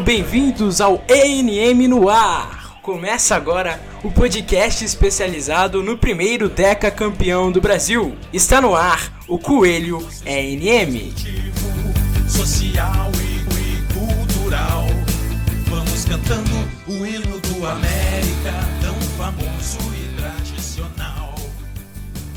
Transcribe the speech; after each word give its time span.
muito 0.00 0.06
bem-vindos 0.06 0.80
ao 0.80 1.04
ENM 1.08 1.86
no 1.86 2.08
ar. 2.08 2.78
Começa 2.80 3.36
agora 3.36 3.78
o 4.02 4.10
podcast 4.10 4.82
especializado 4.82 5.82
no 5.82 5.98
primeiro 5.98 6.48
Deca 6.48 6.90
campeão 6.90 7.52
do 7.52 7.60
Brasil. 7.60 8.16
Está 8.32 8.62
no 8.62 8.74
ar 8.74 9.12
o 9.28 9.38
Coelho 9.38 10.06
ENM. 10.24 11.12
Social 12.26 13.10
e 13.20 13.92
cultural. 13.92 14.86
Vamos 15.68 16.04
cantando 16.06 16.50
o 16.88 17.06
hino 17.06 17.38
do 17.38 17.66
América, 17.66 18.54
tão 18.80 18.94
famoso 19.18 19.78
e 19.94 20.16
tradicional. 20.16 21.34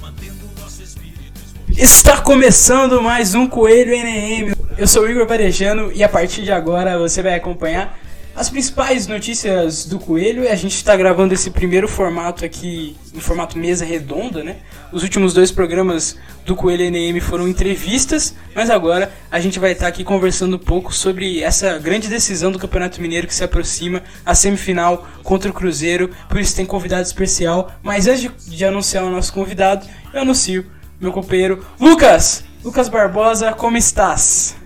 Mantendo 0.02 0.50
nosso 0.60 0.84
espírito. 0.84 1.40
Está 1.70 2.20
começando 2.20 3.02
mais 3.02 3.34
um 3.34 3.48
Coelho 3.48 3.94
ENM. 3.94 4.53
Eu 4.76 4.88
sou 4.88 5.04
o 5.04 5.10
Igor 5.10 5.28
Varejano 5.28 5.92
e 5.94 6.04
a 6.04 6.10
partir 6.10 6.42
de 6.42 6.52
agora 6.52 6.98
você 6.98 7.22
vai 7.22 7.36
acompanhar 7.36 7.96
as 8.36 8.50
principais 8.50 9.06
notícias 9.06 9.86
do 9.86 10.00
Coelho. 10.00 10.44
E 10.44 10.48
a 10.48 10.56
gente 10.56 10.76
está 10.76 10.96
gravando 10.96 11.32
esse 11.32 11.52
primeiro 11.52 11.88
formato 11.88 12.44
aqui, 12.44 12.98
em 13.14 13.20
formato 13.20 13.56
mesa 13.56 13.86
redonda, 13.86 14.44
né? 14.44 14.58
Os 14.92 15.04
últimos 15.04 15.32
dois 15.32 15.52
programas 15.52 16.18
do 16.44 16.56
Coelho 16.56 16.90
NM 16.90 17.20
foram 17.22 17.48
entrevistas, 17.48 18.36
mas 18.56 18.72
agora 18.72 19.14
a 19.30 19.40
gente 19.40 19.60
vai 19.60 19.74
estar 19.74 19.88
aqui 19.88 20.04
conversando 20.04 20.56
um 20.56 20.60
pouco 20.60 20.92
sobre 20.92 21.44
essa 21.44 21.78
grande 21.78 22.08
decisão 22.08 22.52
do 22.52 22.58
Campeonato 22.58 23.00
Mineiro 23.00 23.28
que 23.28 23.36
se 23.36 23.44
aproxima, 23.44 24.02
a 24.26 24.34
semifinal 24.34 25.08
contra 25.22 25.52
o 25.52 25.54
Cruzeiro. 25.54 26.10
Por 26.28 26.40
isso 26.40 26.56
tem 26.56 26.66
convidado 26.66 27.04
especial. 27.04 27.72
Mas 27.84 28.08
antes 28.08 28.32
de 28.48 28.66
anunciar 28.66 29.04
o 29.04 29.12
nosso 29.12 29.32
convidado, 29.34 29.86
eu 30.12 30.22
anuncio 30.22 30.66
meu 31.00 31.12
companheiro 31.12 31.64
Lucas. 31.80 32.44
Lucas 32.64 32.90
Barbosa, 32.90 33.54
como 33.54 33.78
estás? 33.78 34.63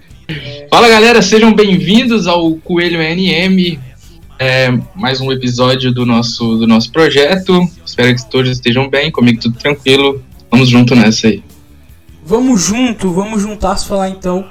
Fala 0.69 0.89
galera, 0.89 1.21
sejam 1.21 1.53
bem-vindos 1.53 2.27
ao 2.27 2.55
Coelho 2.57 2.99
NM, 2.99 3.79
é, 4.37 4.77
mais 4.93 5.21
um 5.21 5.31
episódio 5.31 5.93
do 5.93 6.05
nosso, 6.05 6.57
do 6.57 6.67
nosso 6.67 6.91
projeto. 6.91 7.65
Espero 7.85 8.13
que 8.13 8.29
todos 8.29 8.51
estejam 8.51 8.89
bem, 8.89 9.09
comigo 9.09 9.39
tudo 9.39 9.57
tranquilo. 9.57 10.21
Vamos 10.51 10.67
junto 10.67 10.93
nessa 10.95 11.27
aí. 11.27 11.41
Vamos 12.25 12.61
junto, 12.61 13.09
vamos 13.13 13.41
juntar 13.41 13.77
se 13.77 13.87
falar 13.87 14.09
então 14.09 14.45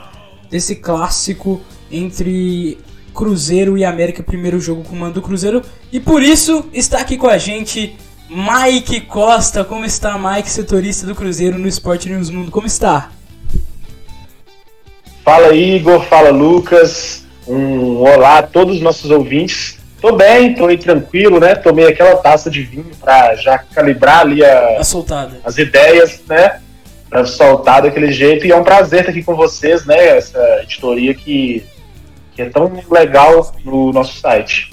desse 0.51 0.77
clássico 0.77 1.61
entre 1.91 2.79
Cruzeiro 3.13 3.77
e 3.77 3.85
América, 3.85 4.23
primeiro 4.23 4.59
jogo 4.59 4.83
com 4.83 4.97
o 4.97 4.99
mando 4.99 5.15
do 5.15 5.23
Cruzeiro. 5.23 5.61
E 5.93 6.01
por 6.01 6.23
isso 6.23 6.65
está 6.73 7.01
aqui 7.01 7.19
com 7.19 7.29
a 7.29 7.37
gente 7.37 7.95
Mike 8.31 9.03
Costa. 9.03 9.63
Como 9.63 9.85
está, 9.85 10.19
Mike, 10.19 10.49
setorista 10.49 11.07
do 11.07 11.15
Cruzeiro 11.15 11.59
no 11.59 11.69
Esporte 11.69 12.09
News 12.09 12.31
Mundo? 12.31 12.51
Como 12.51 12.67
está? 12.67 13.11
Fala 15.27 15.53
Igor, 15.53 16.05
fala 16.05 16.31
Lucas, 16.31 17.27
um 17.49 17.97
olá 17.97 18.39
a 18.39 18.43
todos 18.45 18.77
os 18.77 18.81
nossos 18.81 19.11
ouvintes. 19.11 19.77
Tô 20.01 20.13
bem, 20.13 20.55
tô 20.55 20.67
aí 20.67 20.79
tranquilo, 20.79 21.41
né? 21.41 21.57
Tomei 21.57 21.89
aquela 21.89 22.15
taça 22.19 22.49
de 22.49 22.63
vinho 22.63 22.93
para 23.01 23.35
já 23.35 23.59
calibrar 23.59 24.21
ali 24.21 24.45
a, 24.45 24.79
A 24.79 24.85
soltada. 24.85 25.41
as 25.45 25.59
ideias, 25.59 26.23
né? 26.29 26.61
Pra 27.11 27.25
soltar 27.25 27.83
daquele 27.83 28.13
jeito. 28.13 28.47
E 28.47 28.53
é 28.53 28.57
um 28.57 28.63
prazer 28.63 29.01
estar 29.01 29.11
aqui 29.11 29.25
com 29.25 29.35
vocês, 29.35 29.85
né? 29.85 30.17
Essa 30.17 30.39
editoria 30.63 31.13
que, 31.13 31.67
que 32.33 32.43
é 32.43 32.49
tão 32.49 32.71
legal 32.89 33.53
no 33.65 33.91
nosso 33.93 34.21
site. 34.21 34.73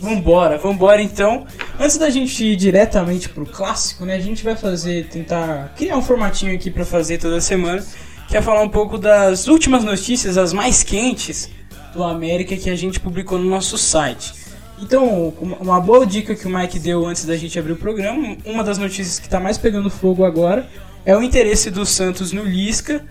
Vambora, 0.00 0.56
vambora 0.56 1.02
então. 1.02 1.46
Antes 1.78 1.98
da 1.98 2.08
gente 2.08 2.42
ir 2.42 2.56
diretamente 2.56 3.28
pro 3.28 3.44
clássico, 3.44 4.06
né? 4.06 4.14
A 4.14 4.20
gente 4.20 4.42
vai 4.42 4.56
fazer, 4.56 5.08
tentar 5.08 5.74
criar 5.76 5.98
um 5.98 6.02
formatinho 6.02 6.54
aqui 6.54 6.70
pra 6.70 6.86
fazer 6.86 7.18
toda 7.18 7.38
semana. 7.38 7.84
Que 8.28 8.36
é 8.36 8.42
falar 8.42 8.60
um 8.62 8.68
pouco 8.68 8.98
das 8.98 9.48
últimas 9.48 9.82
notícias, 9.82 10.36
as 10.36 10.52
mais 10.52 10.82
quentes 10.82 11.48
do 11.94 12.04
América 12.04 12.56
que 12.56 12.68
a 12.68 12.76
gente 12.76 13.00
publicou 13.00 13.38
no 13.38 13.48
nosso 13.48 13.78
site. 13.78 14.34
Então, 14.80 15.32
uma 15.60 15.80
boa 15.80 16.06
dica 16.06 16.34
que 16.34 16.46
o 16.46 16.50
Mike 16.50 16.78
deu 16.78 17.06
antes 17.06 17.24
da 17.24 17.36
gente 17.36 17.58
abrir 17.58 17.72
o 17.72 17.76
programa, 17.76 18.36
uma 18.44 18.62
das 18.62 18.78
notícias 18.78 19.18
que 19.18 19.26
está 19.26 19.40
mais 19.40 19.58
pegando 19.58 19.90
fogo 19.90 20.24
agora 20.24 20.68
é 21.04 21.16
o 21.16 21.22
interesse 21.22 21.70
do 21.70 21.86
Santos 21.86 22.32
no 22.32 22.44
Lisca. 22.44 23.04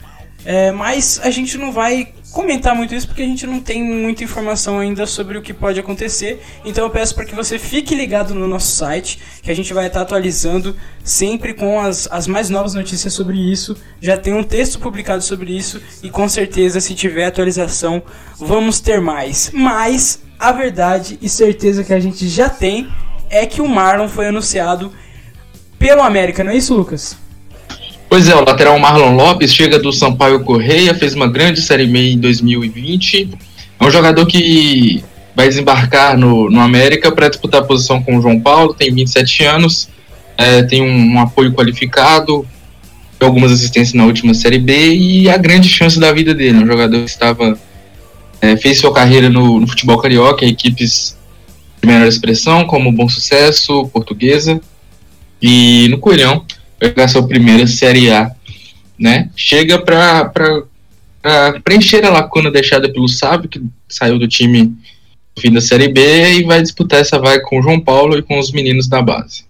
É, 0.49 0.71
mas 0.71 1.19
a 1.21 1.29
gente 1.29 1.57
não 1.57 1.73
vai 1.73 2.07
comentar 2.31 2.73
muito 2.73 2.95
isso 2.95 3.05
porque 3.05 3.21
a 3.21 3.25
gente 3.25 3.45
não 3.45 3.59
tem 3.59 3.83
muita 3.83 4.23
informação 4.23 4.79
ainda 4.79 5.05
sobre 5.05 5.37
o 5.37 5.41
que 5.41 5.53
pode 5.53 5.77
acontecer. 5.77 6.41
Então 6.63 6.85
eu 6.85 6.89
peço 6.89 7.13
para 7.13 7.25
que 7.25 7.35
você 7.35 7.59
fique 7.59 7.93
ligado 7.93 8.33
no 8.33 8.47
nosso 8.47 8.73
site, 8.73 9.19
que 9.43 9.51
a 9.51 9.53
gente 9.53 9.73
vai 9.73 9.87
estar 9.87 9.99
atualizando 9.99 10.73
sempre 11.03 11.53
com 11.53 11.81
as, 11.81 12.07
as 12.09 12.27
mais 12.27 12.49
novas 12.49 12.73
notícias 12.73 13.11
sobre 13.11 13.37
isso. 13.37 13.75
Já 13.99 14.15
tem 14.15 14.33
um 14.33 14.43
texto 14.43 14.79
publicado 14.79 15.21
sobre 15.21 15.51
isso 15.51 15.81
e 16.01 16.09
com 16.09 16.29
certeza, 16.29 16.79
se 16.79 16.95
tiver 16.95 17.25
atualização, 17.25 18.01
vamos 18.39 18.79
ter 18.79 19.01
mais. 19.01 19.51
Mas 19.53 20.21
a 20.39 20.53
verdade 20.53 21.19
e 21.21 21.27
certeza 21.27 21.83
que 21.83 21.93
a 21.93 21.99
gente 21.99 22.25
já 22.29 22.47
tem 22.47 22.87
é 23.29 23.45
que 23.45 23.61
o 23.61 23.67
Marlon 23.67 24.07
foi 24.07 24.27
anunciado 24.27 24.93
pelo 25.77 26.01
América, 26.01 26.41
não 26.41 26.53
é 26.53 26.55
isso, 26.55 26.73
Lucas? 26.73 27.26
Pois 28.09 28.29
é, 28.29 28.35
o 28.35 28.43
lateral 28.43 28.79
Marlon 28.79 29.15
Lopes 29.15 29.53
chega 29.53 29.77
do 29.77 29.91
Sampaio 29.91 30.39
Correia, 30.39 30.95
fez 30.95 31.13
uma 31.13 31.27
grande 31.27 31.61
Série 31.61 31.85
B 31.85 32.13
em 32.13 32.17
2020. 32.17 33.29
É 33.79 33.85
um 33.85 33.91
jogador 33.91 34.25
que 34.25 35.03
vai 35.35 35.49
desembarcar 35.49 36.17
no, 36.17 36.49
no 36.49 36.61
América 36.61 37.11
para 37.11 37.27
disputar 37.27 37.61
a 37.61 37.65
posição 37.65 38.01
com 38.01 38.17
o 38.17 38.21
João 38.21 38.39
Paulo, 38.39 38.73
tem 38.73 38.93
27 38.93 39.43
anos, 39.43 39.89
é, 40.37 40.63
tem 40.63 40.81
um, 40.81 41.15
um 41.15 41.19
apoio 41.19 41.51
qualificado, 41.51 42.47
algumas 43.19 43.51
assistências 43.51 43.93
na 43.93 44.05
última 44.05 44.33
Série 44.33 44.59
B 44.59 44.95
e 44.95 45.29
a 45.29 45.37
grande 45.37 45.67
chance 45.67 45.99
da 45.99 46.13
vida 46.13 46.33
dele. 46.33 46.63
Um 46.63 46.65
jogador 46.65 47.03
que 47.03 47.09
estava 47.09 47.59
é, 48.39 48.55
fez 48.55 48.79
sua 48.79 48.93
carreira 48.93 49.29
no, 49.29 49.59
no 49.59 49.67
futebol 49.67 49.97
carioca, 49.97 50.45
equipes 50.45 51.17
de 51.81 51.87
menor 51.87 52.07
expressão, 52.07 52.65
como 52.65 52.89
Bom 52.89 53.09
Sucesso, 53.09 53.85
Portuguesa, 53.89 54.61
e 55.41 55.89
no 55.89 55.97
Coelhão 55.97 56.45
jogar 56.81 57.07
sua 57.07 57.27
primeira 57.27 57.65
Série 57.67 58.11
A, 58.11 58.31
né? 58.97 59.29
Chega 59.35 59.79
para 59.79 60.31
preencher 61.63 62.05
a 62.05 62.09
lacuna 62.09 62.51
deixada 62.51 62.91
pelo 62.91 63.07
Sábio, 63.07 63.49
que 63.49 63.61
saiu 63.89 64.17
do 64.19 64.27
time 64.27 64.63
no 65.35 65.41
fim 65.41 65.51
da 65.51 65.61
Série 65.61 65.87
B, 65.87 66.39
e 66.39 66.43
vai 66.43 66.61
disputar 66.61 66.99
essa 66.99 67.19
vaga 67.19 67.43
com 67.43 67.59
o 67.59 67.61
João 67.61 67.79
Paulo 67.79 68.17
e 68.17 68.23
com 68.23 68.39
os 68.39 68.51
meninos 68.51 68.87
da 68.87 69.01
base. 69.01 69.45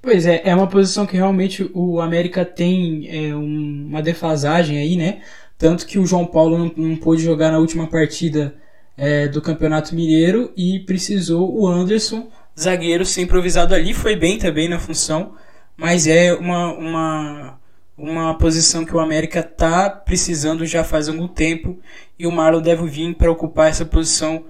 Pois 0.00 0.26
é, 0.26 0.42
é 0.44 0.54
uma 0.54 0.66
posição 0.66 1.06
que 1.06 1.16
realmente 1.16 1.70
o 1.72 2.00
América 2.00 2.44
tem 2.44 3.06
é, 3.08 3.34
um- 3.34 3.86
uma 3.88 4.02
defasagem 4.02 4.78
aí, 4.78 4.96
né? 4.96 5.20
Tanto 5.56 5.86
que 5.86 5.98
o 5.98 6.04
João 6.06 6.26
Paulo 6.26 6.58
não, 6.58 6.72
não 6.76 6.96
pôde 6.96 7.22
jogar 7.22 7.52
na 7.52 7.58
última 7.58 7.86
partida 7.86 8.54
é, 8.96 9.28
do 9.28 9.40
Campeonato 9.40 9.94
Mineiro 9.94 10.52
e 10.56 10.80
precisou 10.80 11.56
o 11.56 11.68
Anderson, 11.68 12.28
zagueiro, 12.58 13.04
ser 13.06 13.22
improvisado 13.22 13.74
ali. 13.74 13.94
Foi 13.94 14.16
bem 14.16 14.38
também 14.38 14.68
na 14.68 14.78
função, 14.80 15.34
mas 15.82 16.06
é 16.06 16.32
uma, 16.32 16.72
uma, 16.74 17.60
uma 17.98 18.38
posição 18.38 18.84
que 18.84 18.94
o 18.94 19.00
América 19.00 19.42
tá 19.42 19.90
precisando 19.90 20.64
já 20.64 20.84
faz 20.84 21.08
algum 21.08 21.26
tempo 21.26 21.76
e 22.16 22.24
o 22.24 22.30
Marlon 22.30 22.62
deve 22.62 22.86
vir 22.86 23.12
para 23.16 23.28
ocupar 23.32 23.68
essa 23.68 23.84
posição. 23.84 24.44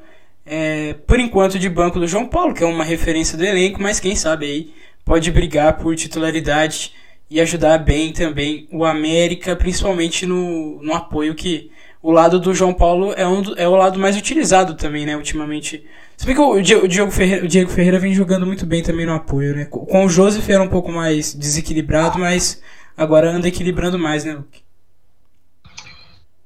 é, 0.44 0.94
por 1.06 1.19
enquanto 1.19 1.59
de 1.59 1.70
banco 1.70 1.98
do 1.98 2.06
João 2.06 2.26
Paulo, 2.26 2.53
que 2.53 2.62
é 2.62 2.66
uma 2.66 2.84
referência 2.84 3.38
do 3.38 3.44
elenco, 3.44 3.81
mas 3.81 3.98
quem 3.98 4.15
sabe 4.15 4.44
aí 4.44 4.75
pode 5.06 5.31
brigar 5.31 5.78
por 5.78 5.97
titularidade 5.97 6.93
e 7.31 7.41
ajudar 7.41 7.78
bem 7.78 8.12
também 8.12 8.69
o 8.70 8.84
América, 8.84 9.56
principalmente 9.56 10.26
no, 10.26 10.82
no 10.82 10.93
apoio 10.93 11.34
que 11.34 11.70
o 12.03 12.10
lado 12.10 12.38
do 12.38 12.53
João 12.53 12.75
Paulo 12.75 13.14
é, 13.16 13.26
um 13.26 13.43
é 13.56 13.67
o 13.67 13.75
lado 13.75 13.99
mais 13.99 14.19
utilizado 14.19 14.75
também, 14.75 15.06
né, 15.06 15.17
ultimamente. 15.17 15.82
Se 16.22 16.26
bem 16.26 16.36
que 16.36 16.40
o, 16.40 16.62
Di- 16.62 16.76
o 16.76 16.86
Diego 16.86 17.10
Ferreira, 17.10 17.44
o 17.44 17.48
Diego 17.48 17.69
Ferreira 17.69 17.98
vem 17.98 18.14
jogando 18.14 18.46
muito 18.46 18.64
bem 18.64 18.80
também 18.80 19.04
no 19.04 19.12
apoio, 19.12 19.56
né? 19.56 19.64
Com 19.64 20.06
o 20.06 20.08
Joseph 20.08 20.48
era 20.48 20.62
um 20.62 20.69
pouco 20.69 20.92
mais 20.92 21.34
desequilibrado, 21.34 22.16
mas 22.16 22.62
agora 22.96 23.28
anda 23.28 23.48
equilibrando 23.48 23.98
mais, 23.98 24.24
né, 24.24 24.34
Luke? 24.34 24.60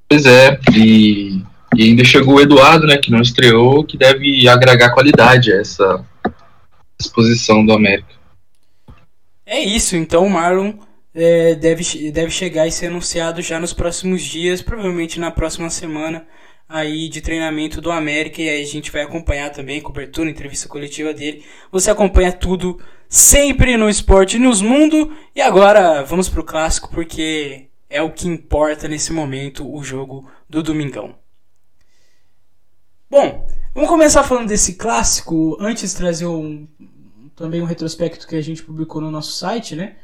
Pois 0.09 0.25
é, 0.25 0.59
e, 0.73 1.43
e 1.75 1.83
ainda 1.83 2.03
chegou 2.03 2.37
o 2.37 2.41
Eduardo, 2.41 2.87
né, 2.87 2.97
que 2.97 3.11
não 3.11 3.21
estreou, 3.21 3.83
que 3.83 3.99
deve 3.99 4.49
agregar 4.49 4.95
qualidade 4.95 5.53
a 5.53 5.61
essa 5.61 6.03
exposição 6.99 7.63
do 7.63 7.71
América. 7.71 8.15
É 9.45 9.63
isso, 9.63 9.95
então 9.95 10.25
o 10.25 10.29
Marlon 10.31 10.73
é, 11.13 11.53
deve, 11.53 12.09
deve 12.11 12.31
chegar 12.31 12.65
e 12.65 12.71
ser 12.71 12.87
anunciado 12.87 13.43
já 13.43 13.59
nos 13.59 13.73
próximos 13.73 14.23
dias, 14.23 14.59
provavelmente 14.59 15.19
na 15.19 15.29
próxima 15.29 15.69
semana 15.69 16.25
aí 16.67 17.07
de 17.07 17.21
treinamento 17.21 17.79
do 17.79 17.91
América 17.91 18.41
e 18.41 18.49
aí 18.49 18.61
a 18.61 18.65
gente 18.65 18.91
vai 18.91 19.03
acompanhar 19.03 19.51
também 19.51 19.81
cobertura, 19.81 20.29
entrevista 20.29 20.67
coletiva 20.67 21.13
dele. 21.13 21.45
Você 21.71 21.89
acompanha 21.89 22.31
tudo 22.31 22.79
sempre 23.07 23.77
no 23.77 23.89
Esporte 23.89 24.37
News 24.37 24.61
Mundo 24.61 25.15
e 25.35 25.41
agora 25.41 26.03
vamos 26.03 26.27
pro 26.27 26.43
clássico 26.43 26.89
porque 26.91 27.67
é 27.89 28.01
o 28.01 28.11
que 28.11 28.27
importa 28.27 28.87
nesse 28.87 29.13
momento, 29.13 29.69
o 29.71 29.81
jogo 29.83 30.29
do 30.49 30.61
Domingão. 30.61 31.15
Bom, 33.09 33.47
vamos 33.73 33.89
começar 33.89 34.23
falando 34.23 34.49
desse 34.49 34.75
clássico, 34.75 35.55
antes 35.61 35.93
trazer 35.93 36.25
um, 36.25 36.67
também 37.35 37.61
um 37.61 37.65
retrospecto 37.65 38.27
que 38.27 38.35
a 38.35 38.41
gente 38.41 38.61
publicou 38.61 39.01
no 39.01 39.09
nosso 39.09 39.31
site, 39.31 39.75
né? 39.75 39.95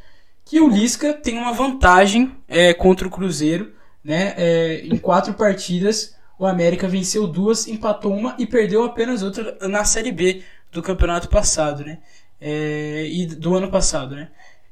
Que 0.46 0.62
o 0.62 0.70
Lisca 0.70 1.14
tem 1.14 1.38
uma 1.38 1.52
vantagem 1.52 2.34
é, 2.48 2.74
contra 2.74 3.06
o 3.06 3.12
Cruzeiro, 3.12 3.74
né? 4.02 4.34
É, 4.38 4.86
em 4.86 4.98
quatro 4.98 5.34
partidas, 5.34 6.16
o 6.44 6.46
América 6.46 6.90
venceu 6.90 7.26
duas, 7.26 7.68
empatou 7.68 8.14
uma 8.14 8.36
e 8.38 8.46
perdeu 8.46 8.84
apenas 8.84 9.24
outra 9.24 9.58
na 9.62 9.86
Série 9.86 10.12
B 10.12 10.44
do 10.74 10.82
campeonato 10.82 11.30
passado, 11.30 11.86
né? 11.86 12.00
É, 12.40 13.08
e 13.10 13.26
do 13.26 13.56
ano 13.56 13.72
passado, 13.72 14.14
né? 14.14 14.28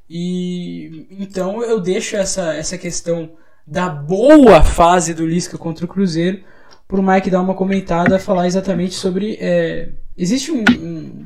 E 0.08 1.06
então 1.18 1.62
eu 1.62 1.80
deixo 1.80 2.14
essa, 2.14 2.52
essa 2.52 2.76
questão 2.76 3.30
da 3.66 3.88
boa 3.88 4.62
fase 4.62 5.14
do 5.14 5.26
Lisca 5.26 5.56
contra 5.56 5.86
o 5.86 5.88
Cruzeiro 5.88 6.44
para 6.86 7.00
o 7.00 7.02
Mike 7.02 7.30
dar 7.30 7.40
uma 7.40 7.54
comentada, 7.54 8.18
falar 8.18 8.46
exatamente 8.46 8.94
sobre. 8.94 9.38
É, 9.40 9.88
existe 10.14 10.52
um, 10.52 10.62
um, 10.78 11.24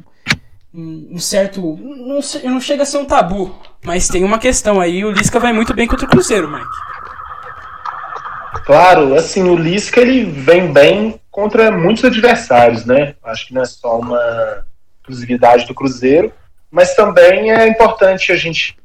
um 1.11 1.19
certo. 1.19 1.77
Não, 1.77 2.21
não, 2.45 2.61
chega 2.61 2.85
a 2.85 2.87
ser 2.87 2.99
um 2.99 3.05
tabu, 3.05 3.53
mas 3.85 4.07
tem 4.07 4.23
uma 4.23 4.39
questão 4.39 4.81
aí. 4.81 5.05
O 5.05 5.11
Lisca 5.11 5.41
vai 5.41 5.53
muito 5.53 5.75
bem 5.75 5.89
contra 5.89 6.07
o 6.07 6.09
Cruzeiro, 6.09 6.49
Mike. 6.49 6.69
Claro, 8.64 9.14
assim, 9.14 9.49
o 9.49 9.56
Lisca 9.56 10.00
ele 10.00 10.25
vem 10.25 10.73
bem 10.73 11.20
contra 11.31 11.70
muitos 11.70 12.05
adversários, 12.05 12.85
né? 12.85 13.14
Acho 13.23 13.49
que 13.49 13.55
não 13.55 13.62
é 13.62 13.67
só 13.67 13.99
uma 13.99 14.64
exclusividade 15.00 15.67
do 15.67 15.75
Cruzeiro, 15.75 16.32
mas 16.70 16.94
também 16.94 17.53
é 17.53 17.69
importante 17.69 18.32
a 18.32 18.37
gente 18.37 18.76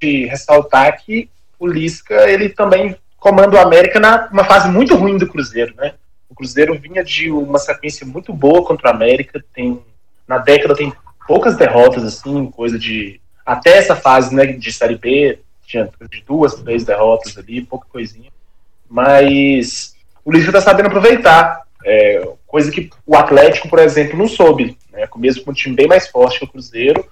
ressaltar 0.00 0.96
que 1.04 1.28
o 1.58 1.66
Lisca 1.66 2.28
ele 2.30 2.48
também 2.48 2.96
comanda 3.18 3.56
o 3.56 3.60
América 3.60 3.98
numa 4.30 4.44
fase 4.44 4.68
muito 4.68 4.94
ruim 4.94 5.18
do 5.18 5.28
Cruzeiro, 5.28 5.74
né? 5.76 5.94
O 6.28 6.34
Cruzeiro 6.34 6.78
vinha 6.78 7.02
de 7.02 7.30
uma 7.30 7.58
sequência 7.58 8.06
muito 8.06 8.32
boa 8.32 8.64
contra 8.64 8.88
o 8.88 8.94
América, 8.94 9.44
tem 9.52 9.82
na 10.26 10.38
década 10.38 10.76
tem 10.76 10.92
poucas 11.26 11.56
derrotas 11.56 12.04
assim, 12.04 12.50
coisa 12.50 12.78
de 12.78 13.20
até 13.44 13.78
essa 13.78 13.96
fase, 13.96 14.34
né, 14.34 14.46
de 14.46 14.72
série 14.72 14.96
B, 14.96 15.38
tinha 15.66 15.90
de 16.10 16.22
duas, 16.22 16.54
três 16.54 16.84
derrotas 16.84 17.36
ali, 17.38 17.62
pouca 17.62 17.86
coisinha. 17.88 18.30
Mas 18.88 19.94
o 20.24 20.32
Lisca 20.32 20.50
está 20.50 20.60
sabendo 20.60 20.86
aproveitar, 20.86 21.62
é, 21.84 22.28
coisa 22.46 22.70
que 22.70 22.90
o 23.06 23.16
Atlético, 23.16 23.68
por 23.68 23.78
exemplo, 23.78 24.16
não 24.16 24.28
soube, 24.28 24.76
né? 24.92 25.06
Mesmo 25.16 25.44
com 25.44 25.50
um 25.50 25.54
time 25.54 25.76
bem 25.76 25.86
mais 25.86 26.08
forte 26.08 26.38
que 26.38 26.44
o 26.44 26.48
Cruzeiro, 26.48 27.04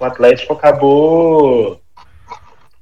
o 0.00 0.04
Atlético 0.04 0.52
acabou 0.54 1.80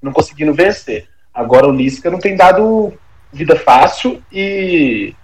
não 0.01 0.13
conseguindo 0.13 0.55
vencer. 0.55 1.09
Agora 1.35 1.67
o 1.67 1.73
Lisca 1.73 2.11
não 2.11 2.19
tem 2.19 2.37
dado 2.37 2.93
vida 3.33 3.57
fácil 3.57 4.23
e 4.33 5.15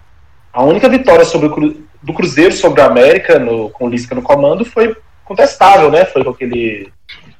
a 0.53 0.63
única 0.63 0.89
vitória 0.89 1.25
sobre 1.25 1.49
o, 1.49 1.85
do 2.03 2.13
Cruzeiro 2.13 2.53
sobre 2.53 2.81
o 2.81 2.85
América, 2.85 3.39
no, 3.39 3.71
com 3.71 3.87
o 3.87 3.89
Lisca 3.89 4.15
no 4.15 4.23
comando, 4.23 4.65
foi 4.65 4.97
contestável, 5.25 5.91
né? 5.91 6.05
Foi 6.05 6.23
com 6.23 6.31
aquele 6.31 6.93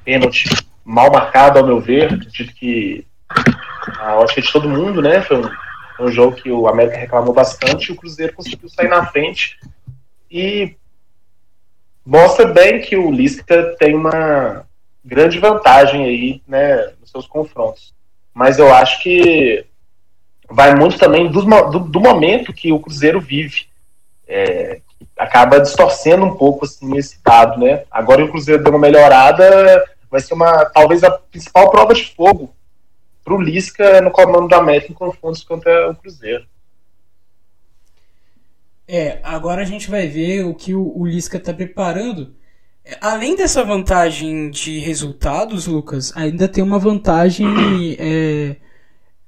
pênalti 0.03 0.49
mal 0.83 1.11
marcado, 1.11 1.59
ao 1.59 1.65
meu 1.65 1.79
ver. 1.79 2.13
Acredito 2.13 2.53
que 2.55 3.05
a 3.99 4.15
ótica 4.15 4.41
de 4.41 4.51
todo 4.51 4.69
mundo, 4.69 5.01
né? 5.01 5.21
Foi 5.21 5.37
um, 5.37 5.49
um 5.99 6.09
jogo 6.09 6.35
que 6.35 6.51
o 6.51 6.67
América 6.67 6.97
reclamou 6.97 7.33
bastante 7.33 7.89
e 7.89 7.91
o 7.93 7.95
Cruzeiro 7.95 8.33
conseguiu 8.33 8.69
sair 8.69 8.87
na 8.87 9.05
frente. 9.05 9.57
E 10.29 10.75
mostra 12.05 12.45
bem 12.45 12.81
que 12.81 12.95
o 12.95 13.11
Lisca 13.11 13.75
tem 13.79 13.95
uma 13.95 14.65
grande 15.03 15.39
vantagem 15.39 16.03
aí, 16.05 16.41
né, 16.47 16.93
nos 16.99 17.11
seus 17.11 17.27
confrontos. 17.27 17.93
Mas 18.33 18.59
eu 18.59 18.73
acho 18.73 19.01
que 19.01 19.65
vai 20.49 20.75
muito 20.75 20.97
também 20.97 21.31
do, 21.31 21.41
do, 21.41 21.79
do 21.79 21.99
momento 21.99 22.53
que 22.53 22.71
o 22.71 22.79
Cruzeiro 22.79 23.21
vive. 23.21 23.67
É, 24.27 24.81
acaba 25.17 25.59
distorcendo 25.59 26.25
um 26.25 26.35
pouco 26.35 26.65
assim, 26.65 26.97
esse 26.97 27.21
dado, 27.23 27.59
né? 27.59 27.83
Agora 27.89 28.23
o 28.23 28.29
Cruzeiro 28.29 28.63
deu 28.63 28.73
uma 28.73 28.79
melhorada, 28.79 29.83
vai 30.09 30.19
ser 30.19 30.33
uma 30.33 30.65
talvez 30.65 31.03
a 31.03 31.11
principal 31.11 31.69
prova 31.69 31.93
de 31.93 32.13
fogo 32.13 32.53
para 33.25 33.33
o 33.33 33.41
Lisca 33.41 33.99
no 34.01 34.11
comando 34.11 34.47
da 34.47 34.57
América 34.57 34.91
em 34.91 34.95
confrontos 34.95 35.43
contra 35.43 35.89
o 35.89 35.95
Cruzeiro. 35.95 36.45
É, 38.87 39.19
agora 39.23 39.63
a 39.63 39.65
gente 39.65 39.89
vai 39.89 40.07
ver 40.07 40.45
o 40.45 40.53
que 40.53 40.75
o, 40.75 40.95
o 40.95 41.07
Lisca 41.07 41.37
está 41.37 41.51
preparando. 41.51 42.35
É, 42.85 42.97
além 43.01 43.35
dessa 43.35 43.63
vantagem 43.63 44.51
de 44.51 44.77
resultados, 44.77 45.65
Lucas, 45.65 46.13
ainda 46.15 46.47
tem 46.47 46.63
uma 46.63 46.77
vantagem 46.77 47.97
é, 47.97 48.57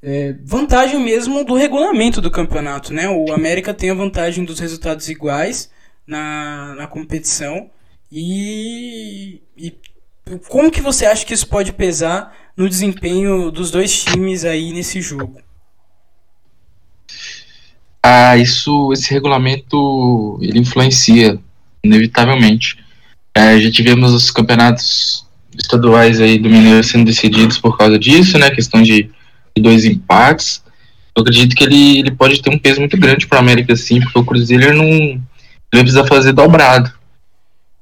é, 0.02 0.36
vantagem 0.44 1.00
mesmo 1.00 1.44
do 1.44 1.56
regulamento 1.56 2.22
do 2.22 2.30
campeonato, 2.30 2.94
né? 2.94 3.10
O 3.10 3.34
América 3.34 3.74
tem 3.74 3.90
a 3.90 3.96
vantagem 3.96 4.46
dos 4.46 4.60
resultados 4.60 5.10
iguais 5.10 5.72
na, 6.06 6.76
na 6.76 6.86
competição 6.86 7.72
e, 8.12 9.42
e 9.58 9.76
como 10.48 10.72
que 10.72 10.82
você 10.82 11.06
acha 11.06 11.26
que 11.26 11.34
isso 11.34 11.48
pode 11.48 11.74
pesar 11.74 12.47
no 12.58 12.68
desempenho 12.68 13.52
dos 13.52 13.70
dois 13.70 14.04
times 14.04 14.44
aí 14.44 14.74
nesse 14.74 15.00
jogo? 15.00 15.40
Ah, 18.02 18.36
isso, 18.36 18.92
esse 18.92 19.14
regulamento 19.14 20.40
ele 20.42 20.60
influencia 20.60 21.40
inevitavelmente. 21.84 22.78
É, 23.36 23.60
já 23.60 23.70
tivemos 23.70 24.12
os 24.14 24.32
campeonatos 24.32 25.26
estaduais 25.56 26.20
aí 26.20 26.40
do 26.40 26.50
Mineiro 26.50 26.84
sendo 26.84 27.06
decididos 27.06 27.60
por 27.60 27.78
causa 27.78 28.00
disso, 28.00 28.38
né? 28.40 28.50
Questão 28.50 28.82
de 28.82 29.10
dois 29.60 29.86
empates. 29.86 30.64
Eu 31.16 31.22
acredito 31.22 31.56
que 31.56 31.64
ele, 31.64 32.00
ele 32.00 32.12
pode 32.12 32.42
ter 32.42 32.50
um 32.50 32.60
peso 32.60 32.80
muito 32.80 32.98
grande 32.98 33.28
para 33.28 33.40
a 33.40 33.42
América, 33.42 33.76
sim, 33.76 34.00
porque 34.00 34.20
o 34.20 34.26
Cruzeiro 34.26 34.74
não 34.74 35.22
ele 35.74 36.08
fazer 36.08 36.32
dobrado. 36.32 36.92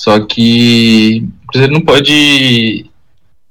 Só 0.02 0.20
que 0.26 1.28
o 1.44 1.48
Cruzeiro 1.48 1.74
não 1.74 1.82
pode 1.82 2.86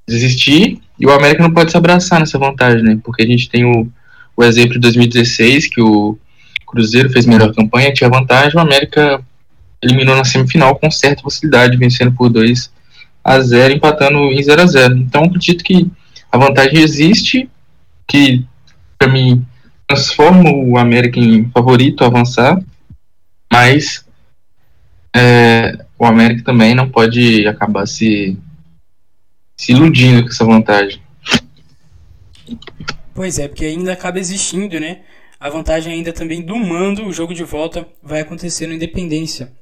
desistir 0.07 0.81
e 0.99 1.05
o 1.05 1.11
América 1.11 1.43
não 1.43 1.53
pode 1.53 1.71
se 1.71 1.77
abraçar 1.77 2.19
nessa 2.19 2.37
vantagem, 2.37 2.83
né? 2.83 2.99
Porque 3.03 3.23
a 3.23 3.25
gente 3.25 3.49
tem 3.49 3.65
o, 3.65 3.87
o 4.35 4.43
exemplo 4.43 4.73
de 4.73 4.79
2016, 4.79 5.67
que 5.67 5.81
o 5.81 6.17
Cruzeiro 6.65 7.09
fez 7.09 7.25
melhor 7.25 7.53
campanha, 7.53 7.93
tinha 7.93 8.09
vantagem, 8.09 8.57
o 8.57 8.61
América 8.61 9.21
eliminou 9.81 10.15
na 10.15 10.23
semifinal 10.23 10.75
com 10.75 10.89
certa 10.89 11.21
facilidade, 11.21 11.77
vencendo 11.77 12.11
por 12.11 12.29
2 12.29 12.71
a 13.23 13.39
0 13.39 13.73
empatando 13.73 14.17
em 14.31 14.41
0 14.41 14.61
a 14.61 14.65
0 14.65 14.97
Então 14.97 15.23
acredito 15.23 15.63
que 15.63 15.89
a 16.31 16.37
vantagem 16.37 16.79
existe, 16.79 17.49
que 18.07 18.45
para 18.97 19.07
mim 19.07 19.45
transforma 19.87 20.49
o 20.49 20.77
América 20.77 21.19
em 21.19 21.49
favorito 21.51 22.03
a 22.03 22.07
avançar, 22.07 22.59
mas 23.51 24.05
é, 25.15 25.77
o 25.97 26.05
América 26.05 26.43
também 26.43 26.75
não 26.75 26.89
pode 26.89 27.47
acabar 27.47 27.85
se, 27.85 28.37
se 29.55 29.71
iludindo 29.71 30.23
com 30.23 30.29
essa 30.29 30.45
vantagem. 30.45 31.01
Pois 33.13 33.39
é, 33.39 33.47
porque 33.47 33.65
ainda 33.65 33.93
acaba 33.93 34.19
existindo, 34.19 34.79
né? 34.79 35.01
A 35.39 35.49
vantagem 35.49 35.93
ainda 35.93 36.11
também 36.11 36.41
do 36.41 36.55
mando, 36.55 37.05
o 37.05 37.13
jogo 37.13 37.33
de 37.33 37.43
volta 37.43 37.87
vai 38.01 38.21
acontecer 38.21 38.67
no 38.67 38.73
Independência. 38.73 39.53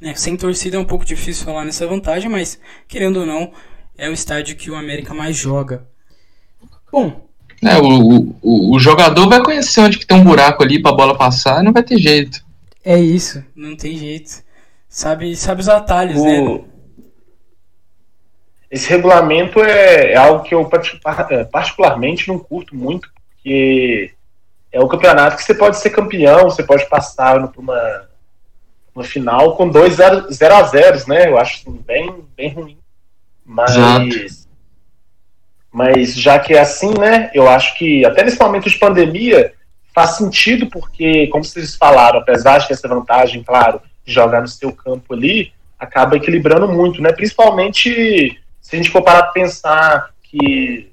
É, 0.00 0.14
sem 0.14 0.36
torcida 0.36 0.76
é 0.76 0.80
um 0.80 0.84
pouco 0.84 1.04
difícil 1.04 1.44
falar 1.44 1.64
nessa 1.64 1.86
vantagem, 1.86 2.28
mas 2.28 2.60
querendo 2.86 3.20
ou 3.20 3.26
não, 3.26 3.52
é 3.96 4.08
o 4.08 4.12
estádio 4.12 4.56
que 4.56 4.70
o 4.70 4.74
América 4.74 5.14
mais 5.14 5.36
joga. 5.36 5.86
Bom. 6.92 7.26
É, 7.62 7.78
o, 7.78 8.36
o, 8.42 8.74
o 8.74 8.78
jogador 8.78 9.28
vai 9.28 9.42
conhecer 9.42 9.80
onde 9.80 9.98
que 9.98 10.06
tem 10.06 10.18
um 10.18 10.24
buraco 10.24 10.62
ali 10.62 10.80
pra 10.80 10.92
bola 10.92 11.16
passar 11.16 11.62
não 11.62 11.72
vai 11.72 11.82
ter 11.82 11.98
jeito. 11.98 12.44
É 12.84 13.00
isso, 13.00 13.42
não 13.54 13.74
tem 13.74 13.96
jeito. 13.96 14.44
Sabe, 14.88 15.34
sabe 15.34 15.62
os 15.62 15.68
atalhos, 15.68 16.22
né? 16.22 16.40
o... 16.40 16.58
né? 16.58 16.64
Esse 18.70 18.90
regulamento 18.90 19.60
é, 19.60 20.12
é 20.12 20.16
algo 20.16 20.42
que 20.42 20.54
eu 20.54 20.68
é, 21.30 21.44
particularmente 21.44 22.28
não 22.28 22.38
curto 22.38 22.74
muito, 22.74 23.08
porque 23.30 24.12
é 24.72 24.80
o 24.80 24.88
campeonato 24.88 25.36
que 25.36 25.44
você 25.44 25.54
pode 25.54 25.78
ser 25.78 25.90
campeão, 25.90 26.44
você 26.44 26.62
pode 26.62 26.88
passar 26.88 27.48
para 27.48 27.60
uma, 27.60 28.08
uma 28.94 29.04
final 29.04 29.56
com 29.56 29.68
dois 29.68 29.94
0 29.94 30.26
a 30.54 30.62
0 30.62 31.08
né? 31.08 31.28
Eu 31.28 31.38
acho 31.38 31.60
assim, 31.60 31.80
bem, 31.86 32.24
bem 32.36 32.52
ruim. 32.52 32.78
Mas 33.44 33.76
Exato. 33.76 34.46
Mas 35.76 36.14
já 36.14 36.38
que 36.38 36.54
é 36.54 36.60
assim, 36.60 36.94
né, 36.98 37.30
eu 37.34 37.46
acho 37.46 37.76
que 37.76 38.02
até 38.02 38.24
nesse 38.24 38.40
momento 38.40 38.70
de 38.70 38.78
pandemia 38.78 39.52
faz 39.94 40.12
sentido, 40.12 40.70
porque, 40.70 41.26
como 41.26 41.44
vocês 41.44 41.76
falaram, 41.76 42.18
apesar 42.18 42.56
de 42.56 42.68
ter 42.68 42.72
essa 42.72 42.88
vantagem, 42.88 43.42
claro, 43.42 43.82
de 44.02 44.10
jogar 44.10 44.40
no 44.40 44.48
seu 44.48 44.72
campo 44.72 45.12
ali, 45.12 45.52
acaba 45.78 46.16
equilibrando 46.16 46.66
muito, 46.66 47.02
né? 47.02 47.12
Principalmente 47.12 48.40
se 48.66 48.74
a 48.74 48.78
gente 48.78 48.90
for 48.90 49.00
parar 49.00 49.22
para 49.22 49.32
pensar 49.32 50.10
que 50.24 50.90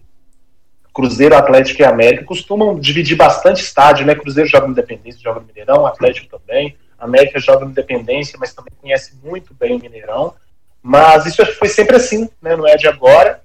Cruzeiro, 0.93 1.35
Atlético 1.35 1.81
e 1.81 1.85
América 1.85 2.23
costumam 2.23 2.79
dividir 2.79 3.17
bastante 3.17 3.63
estádio, 3.63 4.05
né? 4.05 4.13
Cruzeiro 4.13 4.47
joga 4.47 4.67
no 4.67 4.73
Independência, 4.73 5.19
joga 5.19 5.39
no 5.39 5.47
Mineirão, 5.47 5.87
Atlético 5.87 6.37
também, 6.37 6.77
América 6.99 7.39
joga 7.39 7.65
no 7.65 7.71
Independência, 7.71 8.37
mas 8.39 8.53
também 8.53 8.71
conhece 8.79 9.13
muito 9.23 9.55
bem 9.55 9.75
o 9.75 9.79
Mineirão. 9.79 10.35
Mas 10.83 11.25
isso 11.25 11.43
foi 11.55 11.67
sempre 11.67 11.95
assim, 11.95 12.29
né? 12.39 12.55
Não 12.55 12.67
é 12.67 12.77
de 12.77 12.87
agora. 12.87 13.41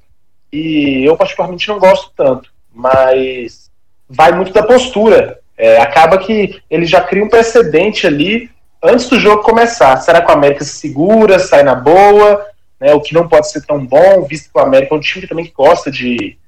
E 0.52 1.06
eu, 1.06 1.16
particularmente, 1.16 1.66
não 1.66 1.78
gosto 1.78 2.12
tanto. 2.14 2.52
Mas 2.70 3.70
vai 4.06 4.32
muito 4.32 4.52
da 4.52 4.62
postura. 4.62 5.40
É, 5.56 5.80
acaba 5.80 6.18
que 6.18 6.60
ele 6.68 6.84
já 6.84 7.00
cria 7.00 7.24
um 7.24 7.30
precedente 7.30 8.06
ali 8.06 8.50
antes 8.82 9.08
do 9.08 9.18
jogo 9.18 9.42
começar. 9.42 9.96
Será 9.96 10.20
que 10.20 10.30
o 10.30 10.34
América 10.34 10.64
se 10.64 10.72
segura, 10.72 11.38
sai 11.38 11.62
na 11.62 11.74
boa? 11.74 12.46
Né, 12.80 12.94
o 12.94 13.00
que 13.00 13.12
não 13.12 13.28
pode 13.28 13.50
ser 13.50 13.66
tão 13.66 13.84
bom, 13.84 14.22
visto 14.22 14.52
que 14.52 14.58
o 14.58 14.62
América 14.62 14.94
é 14.94 14.98
um 14.98 15.00
time 15.00 15.26
também 15.26 15.44
que 15.44 15.52
gosta 15.52 15.90
de 15.90 16.38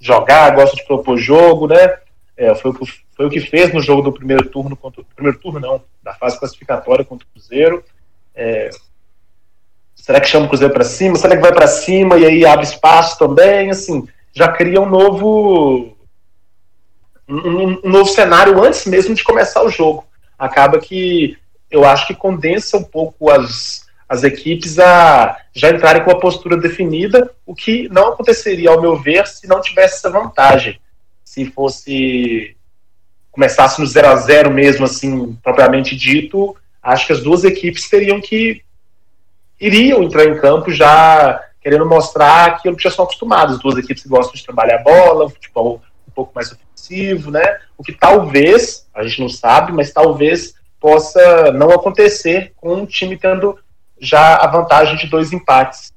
jogar, 0.00 0.54
gosta 0.54 0.76
de 0.76 0.84
propor 0.84 1.16
jogo, 1.16 1.68
né? 1.68 1.98
É, 2.36 2.54
foi, 2.54 2.70
o 2.70 2.74
que- 2.74 2.92
foi 3.16 3.26
o 3.26 3.30
que 3.30 3.40
fez 3.40 3.72
no 3.72 3.80
jogo 3.80 4.02
do 4.02 4.12
primeiro 4.12 4.48
turno 4.48 4.76
contra 4.76 5.02
primeiro 5.14 5.38
turno 5.38 5.60
não, 5.60 5.82
da 6.02 6.12
fase 6.14 6.38
classificatória 6.38 7.04
contra 7.04 7.26
o 7.26 7.30
Cruzeiro. 7.30 7.84
É, 8.34 8.68
será 9.94 10.20
que 10.20 10.28
chama 10.28 10.46
o 10.46 10.48
Cruzeiro 10.48 10.74
para 10.74 10.84
cima? 10.84 11.16
Será 11.16 11.36
que 11.36 11.42
vai 11.42 11.52
para 11.52 11.66
cima 11.66 12.18
e 12.18 12.26
aí 12.26 12.44
abre 12.44 12.66
espaço 12.66 13.18
também? 13.18 13.70
Assim, 13.70 14.06
já 14.34 14.48
cria 14.48 14.80
um 14.80 14.88
novo 14.88 15.96
um, 17.28 17.78
um 17.84 17.90
novo 17.90 18.06
cenário 18.06 18.62
antes 18.62 18.84
mesmo 18.86 19.14
de 19.14 19.24
começar 19.24 19.62
o 19.62 19.70
jogo. 19.70 20.04
Acaba 20.38 20.78
que 20.78 21.36
eu 21.70 21.84
acho 21.84 22.06
que 22.06 22.14
condensa 22.14 22.76
um 22.76 22.84
pouco 22.84 23.30
as, 23.30 23.85
as 24.08 24.22
equipes 24.22 24.78
a 24.78 25.36
já 25.52 25.70
entrarem 25.70 26.04
com 26.04 26.10
a 26.10 26.20
postura 26.20 26.56
definida, 26.56 27.30
o 27.44 27.54
que 27.54 27.88
não 27.88 28.08
aconteceria, 28.08 28.70
ao 28.70 28.80
meu 28.80 28.96
ver, 28.96 29.26
se 29.26 29.48
não 29.48 29.60
tivesse 29.60 29.96
essa 29.96 30.10
vantagem. 30.10 30.78
Se 31.24 31.46
fosse 31.46 32.56
começasse 33.32 33.80
no 33.80 33.86
0 33.86 34.08
a 34.08 34.16
0 34.16 34.50
mesmo, 34.50 34.86
assim, 34.86 35.34
propriamente 35.42 35.94
dito, 35.94 36.56
acho 36.82 37.06
que 37.06 37.12
as 37.12 37.22
duas 37.22 37.44
equipes 37.44 37.88
teriam 37.88 38.18
que 38.18 38.62
iriam 39.60 40.02
entrar 40.02 40.24
em 40.24 40.38
campo 40.38 40.70
já 40.70 41.42
querendo 41.60 41.84
mostrar 41.84 42.46
aquilo 42.46 42.76
que 42.76 42.84
já 42.84 42.90
são 42.90 43.04
acostumados. 43.04 43.56
As 43.56 43.60
duas 43.60 43.76
equipes 43.76 44.04
que 44.04 44.08
gostam 44.08 44.34
de 44.34 44.44
trabalhar 44.44 44.76
a 44.76 44.82
bola, 44.82 45.28
futebol 45.28 45.82
um 46.08 46.12
pouco 46.12 46.32
mais 46.34 46.50
ofensivo, 46.50 47.30
né? 47.30 47.58
O 47.76 47.82
que 47.82 47.92
talvez, 47.92 48.86
a 48.94 49.02
gente 49.02 49.20
não 49.20 49.28
sabe, 49.28 49.72
mas 49.72 49.92
talvez 49.92 50.54
possa 50.80 51.50
não 51.52 51.70
acontecer 51.70 52.52
com 52.56 52.72
um 52.72 52.86
time 52.86 53.18
tendo 53.18 53.58
já 54.00 54.36
a 54.36 54.46
vantagem 54.46 54.96
de 54.96 55.08
dois 55.08 55.32
empates. 55.32 55.92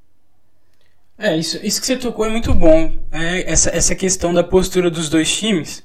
É, 1.17 1.35
isso, 1.37 1.59
isso 1.63 1.81
que 1.81 1.87
você 1.87 1.97
tocou 1.97 2.25
é 2.25 2.29
muito 2.29 2.53
bom. 2.53 2.93
É, 3.11 3.51
essa, 3.51 3.69
essa 3.75 3.95
questão 3.95 4.33
da 4.33 4.43
postura 4.43 4.89
dos 4.89 5.09
dois 5.09 5.35
times 5.37 5.83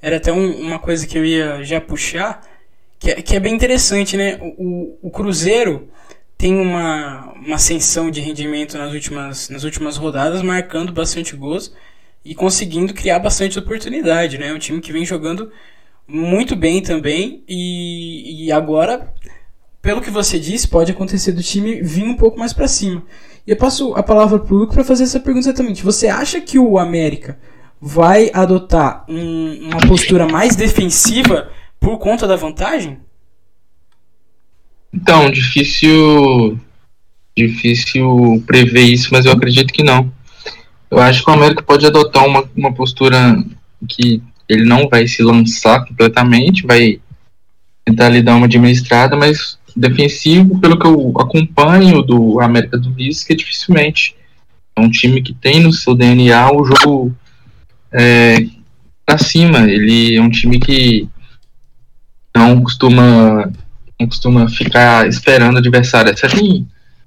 era 0.00 0.16
até 0.18 0.32
um- 0.32 0.60
uma 0.60 0.78
coisa 0.78 1.06
que 1.06 1.18
eu 1.18 1.24
ia 1.24 1.62
já 1.64 1.80
puxar, 1.80 2.40
que 2.98 3.10
é, 3.10 3.22
que 3.22 3.36
é 3.36 3.40
bem 3.40 3.54
interessante, 3.54 4.16
né? 4.16 4.38
O, 4.58 4.98
o 5.02 5.10
Cruzeiro 5.10 5.88
tem 6.38 6.54
uma, 6.56 7.32
uma 7.34 7.56
ascensão 7.56 8.10
de 8.10 8.20
rendimento 8.20 8.78
nas 8.78 8.92
últimas, 8.92 9.48
nas 9.50 9.64
últimas 9.64 9.96
rodadas, 9.96 10.42
marcando 10.42 10.92
bastante 10.92 11.36
gols 11.36 11.74
e 12.24 12.34
conseguindo 12.34 12.94
criar 12.94 13.18
bastante 13.20 13.58
oportunidade, 13.58 14.38
né? 14.38 14.48
É 14.48 14.54
um 14.54 14.58
time 14.58 14.80
que 14.80 14.92
vem 14.92 15.04
jogando 15.06 15.50
muito 16.08 16.56
bem 16.56 16.82
também 16.82 17.44
e, 17.48 18.46
e 18.46 18.52
agora, 18.52 19.12
pelo 19.86 20.00
que 20.00 20.10
você 20.10 20.36
disse, 20.36 20.66
pode 20.66 20.90
acontecer 20.90 21.30
do 21.30 21.40
time 21.40 21.80
vir 21.80 22.02
um 22.02 22.16
pouco 22.16 22.36
mais 22.36 22.52
pra 22.52 22.66
cima. 22.66 23.04
E 23.46 23.52
eu 23.52 23.56
passo 23.56 23.94
a 23.94 24.02
palavra 24.02 24.36
pro 24.40 24.56
Luke 24.56 24.74
para 24.74 24.82
fazer 24.82 25.04
essa 25.04 25.20
pergunta 25.20 25.46
exatamente. 25.46 25.84
Você 25.84 26.08
acha 26.08 26.40
que 26.40 26.58
o 26.58 26.76
América 26.76 27.38
vai 27.80 28.28
adotar 28.34 29.04
um- 29.08 29.68
uma 29.68 29.86
postura 29.86 30.26
mais 30.26 30.56
defensiva 30.56 31.52
por 31.78 31.98
conta 31.98 32.26
da 32.26 32.34
vantagem? 32.34 32.98
Então, 34.92 35.30
difícil. 35.30 36.58
Difícil 37.36 38.42
prever 38.44 38.80
isso, 38.82 39.10
mas 39.12 39.24
eu 39.24 39.30
acredito 39.30 39.72
que 39.72 39.84
não. 39.84 40.12
Eu 40.90 40.98
acho 40.98 41.22
que 41.22 41.30
o 41.30 41.34
América 41.34 41.62
pode 41.62 41.86
adotar 41.86 42.26
uma, 42.26 42.42
uma 42.56 42.74
postura 42.74 43.40
que 43.88 44.20
ele 44.48 44.64
não 44.64 44.88
vai 44.88 45.06
se 45.06 45.22
lançar 45.22 45.84
completamente, 45.86 46.66
vai 46.66 47.00
tentar 47.84 48.06
ali 48.06 48.20
dar 48.20 48.34
uma 48.34 48.46
administrada, 48.46 49.14
mas 49.14 49.56
defensivo, 49.76 50.58
pelo 50.58 50.78
que 50.78 50.86
eu 50.86 51.12
acompanho 51.18 52.02
do 52.02 52.40
América 52.40 52.78
do 52.78 52.90
Lisca, 52.90 53.34
dificilmente. 53.36 54.16
É 54.74 54.80
um 54.80 54.90
time 54.90 55.22
que 55.22 55.32
tem 55.34 55.60
no 55.60 55.72
seu 55.72 55.94
DNA 55.94 56.50
o 56.52 56.64
jogo 56.64 57.14
é, 57.92 58.46
pra 59.04 59.18
cima. 59.18 59.60
Ele 59.70 60.16
é 60.16 60.22
um 60.22 60.30
time 60.30 60.58
que 60.58 61.08
não 62.34 62.62
costuma 62.62 63.50
não 63.98 64.06
costuma 64.08 64.46
ficar 64.48 65.08
esperando 65.08 65.54
o 65.54 65.58
adversário. 65.58 66.12
Exceto 66.12 66.36
em 66.38 66.66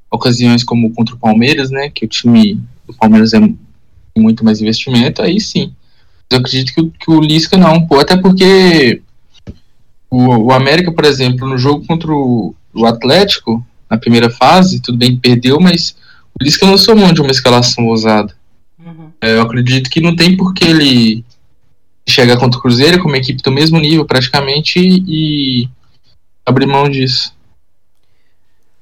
ocasiões 0.10 0.64
como 0.64 0.92
contra 0.94 1.14
o 1.14 1.20
Palmeiras, 1.20 1.70
né? 1.70 1.90
Que 1.90 2.06
o 2.06 2.08
time 2.08 2.56
do 2.88 2.94
Palmeiras 2.96 3.34
é 3.34 3.40
muito 4.18 4.44
mais 4.44 4.60
investimento, 4.60 5.22
aí 5.22 5.40
sim. 5.40 5.72
Eu 6.32 6.40
acredito 6.40 6.74
que, 6.74 6.82
o- 6.82 6.90
que 6.92 7.12
o 7.12 7.20
Lisca 7.22 7.58
não, 7.58 7.88
até 8.00 8.18
porque 8.18 9.02
o, 10.10 10.46
o 10.48 10.52
América, 10.52 10.92
por 10.92 11.06
exemplo, 11.06 11.48
no 11.48 11.58
jogo 11.60 11.86
contra 11.86 12.12
o, 12.12 12.56
o 12.74 12.86
Atlético, 12.86 13.66
na 13.90 13.98
primeira 13.98 14.30
fase, 14.30 14.82
tudo 14.82 14.98
bem 14.98 15.16
que 15.16 15.22
perdeu, 15.22 15.60
mas 15.60 15.96
o 16.40 16.44
Lisca 16.44 16.66
não 16.66 16.78
sou 16.78 16.96
mão 16.96 17.12
de 17.14 17.22
uma 17.22 17.32
escalação 17.32 17.86
ousada. 17.88 18.36
É, 19.22 19.34
Eu 19.36 19.42
acredito 19.42 19.90
que 19.90 20.00
não 20.02 20.16
tem 20.16 20.38
por 20.38 20.54
que 20.54 20.64
ele 20.66 21.26
chegar 22.08 22.38
contra 22.38 22.58
o 22.58 22.62
Cruzeiro 22.62 23.02
com 23.02 23.08
uma 23.08 23.18
equipe 23.18 23.42
do 23.44 23.52
mesmo 23.52 23.80
nível 23.80 24.06
praticamente 24.06 24.80
e 24.80 25.68
abrir 26.46 26.66
mão 26.66 26.90
disso. 26.90 27.34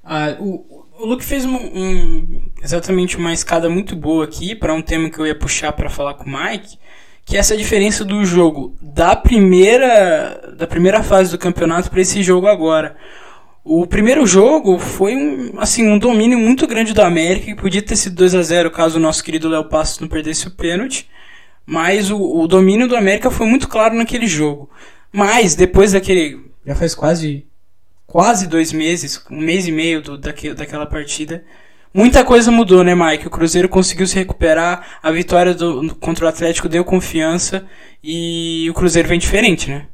Ah, 0.03 0.35
o, 0.39 0.85
o 0.99 1.05
Luke 1.05 1.23
fez 1.23 1.43
um, 1.43 1.55
um- 1.55 2.41
exatamente 2.63 3.17
uma 3.17 3.33
escada 3.33 3.69
muito 3.69 3.95
boa 3.95 4.23
aqui 4.23 4.55
para 4.55 4.73
um 4.73 4.81
tema 4.81 5.09
que 5.09 5.19
eu 5.19 5.25
ia 5.27 5.35
puxar 5.37 5.71
para 5.73 5.89
falar 5.89 6.13
com 6.13 6.29
o 6.29 6.33
Mike, 6.33 6.77
que 7.25 7.35
é 7.35 7.39
essa 7.39 7.57
diferença 7.57 8.05
do 8.05 8.23
jogo 8.25 8.75
da 8.81 9.15
primeira 9.15 10.53
da 10.57 10.65
primeira 10.65 11.03
fase 11.03 11.31
do 11.31 11.37
campeonato 11.37 11.89
para 11.89 12.01
esse 12.01 12.23
jogo 12.23 12.47
agora. 12.47 12.95
O 13.69 13.85
primeiro 13.85 14.25
jogo 14.25 14.79
foi 14.79 15.13
um, 15.15 15.59
assim, 15.59 15.85
um 15.87 15.99
domínio 15.99 16.39
muito 16.39 16.65
grande 16.65 16.93
do 16.93 17.01
América, 17.01 17.47
que 17.47 17.55
podia 17.55 17.81
ter 17.81 17.97
sido 17.97 18.15
2 18.15 18.33
a 18.35 18.41
0 18.41 18.71
caso 18.71 18.97
o 18.97 19.01
nosso 19.01 19.21
querido 19.21 19.49
Léo 19.49 19.65
Passos 19.65 19.99
não 19.99 20.07
perdesse 20.07 20.47
o 20.47 20.51
pênalti. 20.51 21.09
Mas 21.65 22.09
o, 22.09 22.17
o 22.17 22.47
domínio 22.47 22.87
do 22.87 22.95
América 22.95 23.29
foi 23.29 23.45
muito 23.45 23.67
claro 23.67 23.93
naquele 23.93 24.25
jogo. 24.25 24.69
Mas 25.11 25.53
depois 25.53 25.91
daquele. 25.91 26.49
Já 26.65 26.75
faz 26.75 26.95
quase 26.95 27.45
quase 28.05 28.47
dois 28.47 28.71
meses, 28.71 29.21
um 29.29 29.41
mês 29.41 29.67
e 29.67 29.71
meio 29.71 30.01
do, 30.01 30.17
daque, 30.17 30.53
daquela 30.53 30.85
partida. 30.85 31.43
Muita 31.93 32.23
coisa 32.23 32.49
mudou, 32.49 32.83
né, 32.83 32.95
Mike? 32.95 33.27
O 33.27 33.29
Cruzeiro 33.29 33.67
conseguiu 33.67 34.07
se 34.07 34.15
recuperar, 34.15 34.99
a 35.03 35.11
vitória 35.11 35.53
do, 35.53 35.93
contra 35.95 36.25
o 36.25 36.27
Atlético 36.29 36.69
deu 36.69 36.85
confiança 36.85 37.67
e 38.01 38.67
o 38.69 38.73
Cruzeiro 38.73 39.09
vem 39.09 39.19
diferente, 39.19 39.69
né? 39.69 39.87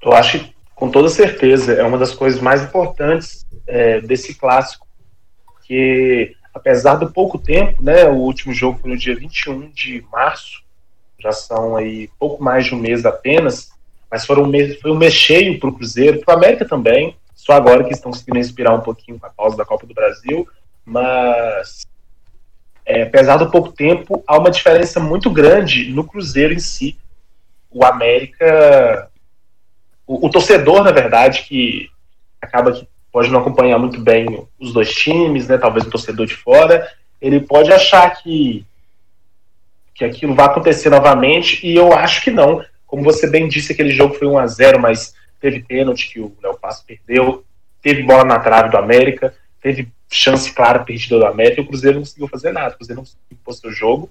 Eu 0.00 0.12
acho 0.12 0.38
que, 0.38 0.54
com 0.78 0.88
toda 0.88 1.08
certeza, 1.08 1.72
é 1.72 1.82
uma 1.82 1.98
das 1.98 2.14
coisas 2.14 2.40
mais 2.40 2.62
importantes 2.62 3.44
é, 3.66 4.00
desse 4.00 4.32
clássico. 4.32 4.86
Que, 5.64 6.36
apesar 6.54 6.94
do 6.94 7.10
pouco 7.10 7.36
tempo, 7.36 7.82
né, 7.82 8.04
o 8.04 8.14
último 8.14 8.54
jogo 8.54 8.78
foi 8.78 8.90
no 8.90 8.96
dia 8.96 9.16
21 9.16 9.70
de 9.70 10.04
março, 10.10 10.62
já 11.18 11.32
são 11.32 11.76
aí 11.76 12.08
pouco 12.16 12.42
mais 12.42 12.66
de 12.66 12.76
um 12.76 12.78
mês 12.78 13.04
apenas, 13.04 13.70
mas 14.08 14.24
foram 14.24 14.44
um 14.44 14.46
mês, 14.46 14.80
foi 14.80 14.92
um 14.92 14.96
mês 14.96 15.12
cheio 15.12 15.58
para 15.58 15.68
o 15.68 15.74
Cruzeiro, 15.74 16.20
para 16.20 16.34
o 16.34 16.38
América 16.38 16.64
também, 16.64 17.16
só 17.34 17.54
agora 17.54 17.82
que 17.82 17.92
estão 17.92 18.12
conseguindo 18.12 18.38
respirar 18.38 18.74
um 18.74 18.80
pouquinho 18.80 19.18
com 19.18 19.26
a 19.26 19.30
pausa 19.30 19.56
da 19.56 19.64
Copa 19.64 19.84
do 19.84 19.92
Brasil, 19.92 20.48
mas 20.84 21.82
é, 22.86 23.02
apesar 23.02 23.36
do 23.36 23.50
pouco 23.50 23.72
tempo, 23.72 24.22
há 24.28 24.38
uma 24.38 24.50
diferença 24.50 25.00
muito 25.00 25.28
grande 25.28 25.90
no 25.90 26.04
Cruzeiro 26.04 26.54
em 26.54 26.60
si. 26.60 26.96
O 27.68 27.84
América 27.84 29.10
o, 30.08 30.26
o 30.26 30.30
torcedor, 30.30 30.82
na 30.82 30.90
verdade, 30.90 31.42
que 31.42 31.90
acaba 32.40 32.72
que 32.72 32.88
pode 33.12 33.30
não 33.30 33.40
acompanhar 33.40 33.78
muito 33.78 34.00
bem 34.00 34.46
os 34.58 34.72
dois 34.72 34.92
times, 34.92 35.46
né? 35.46 35.58
Talvez 35.58 35.86
o 35.86 35.90
torcedor 35.90 36.26
de 36.26 36.34
fora, 36.34 36.90
ele 37.20 37.40
pode 37.40 37.70
achar 37.70 38.10
que 38.10 38.64
que 39.94 40.04
aquilo 40.04 40.32
vai 40.32 40.46
acontecer 40.46 40.90
novamente 40.90 41.66
e 41.66 41.74
eu 41.74 41.92
acho 41.92 42.22
que 42.22 42.30
não. 42.30 42.64
Como 42.86 43.02
você 43.02 43.28
bem 43.28 43.48
disse, 43.48 43.72
aquele 43.72 43.90
jogo 43.90 44.14
foi 44.14 44.28
1 44.28 44.38
a 44.38 44.46
0, 44.46 44.78
mas 44.78 45.12
teve 45.40 45.60
pênalti 45.60 46.08
que 46.08 46.20
o 46.20 46.32
Léo 46.40 46.56
Passo 46.56 46.84
perdeu, 46.86 47.44
teve 47.82 48.04
bola 48.04 48.24
na 48.24 48.38
trave 48.38 48.70
do 48.70 48.76
América, 48.76 49.34
teve 49.60 49.88
chance 50.08 50.52
clara 50.52 50.84
perdida 50.84 51.18
do 51.18 51.26
América 51.26 51.60
e 51.60 51.64
o 51.64 51.66
Cruzeiro 51.66 51.96
não 51.96 52.04
conseguiu 52.04 52.28
fazer 52.28 52.52
nada, 52.52 52.74
o 52.74 52.76
Cruzeiro 52.76 53.00
não 53.00 53.04
conseguiu 53.04 53.24
impor 53.32 53.54
seu 53.54 53.72
jogo. 53.72 54.08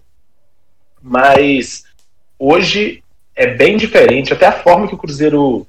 Mas 1.02 1.86
hoje 2.38 3.02
é 3.34 3.48
bem 3.48 3.78
diferente, 3.78 4.34
até 4.34 4.46
a 4.46 4.52
forma 4.52 4.90
que 4.90 4.96
o 4.96 4.98
Cruzeiro 4.98 5.66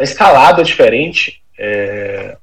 está 0.00 0.04
escalado 0.04 0.60
é 0.60 0.64
diferente. 0.64 1.42
É, 1.58 2.36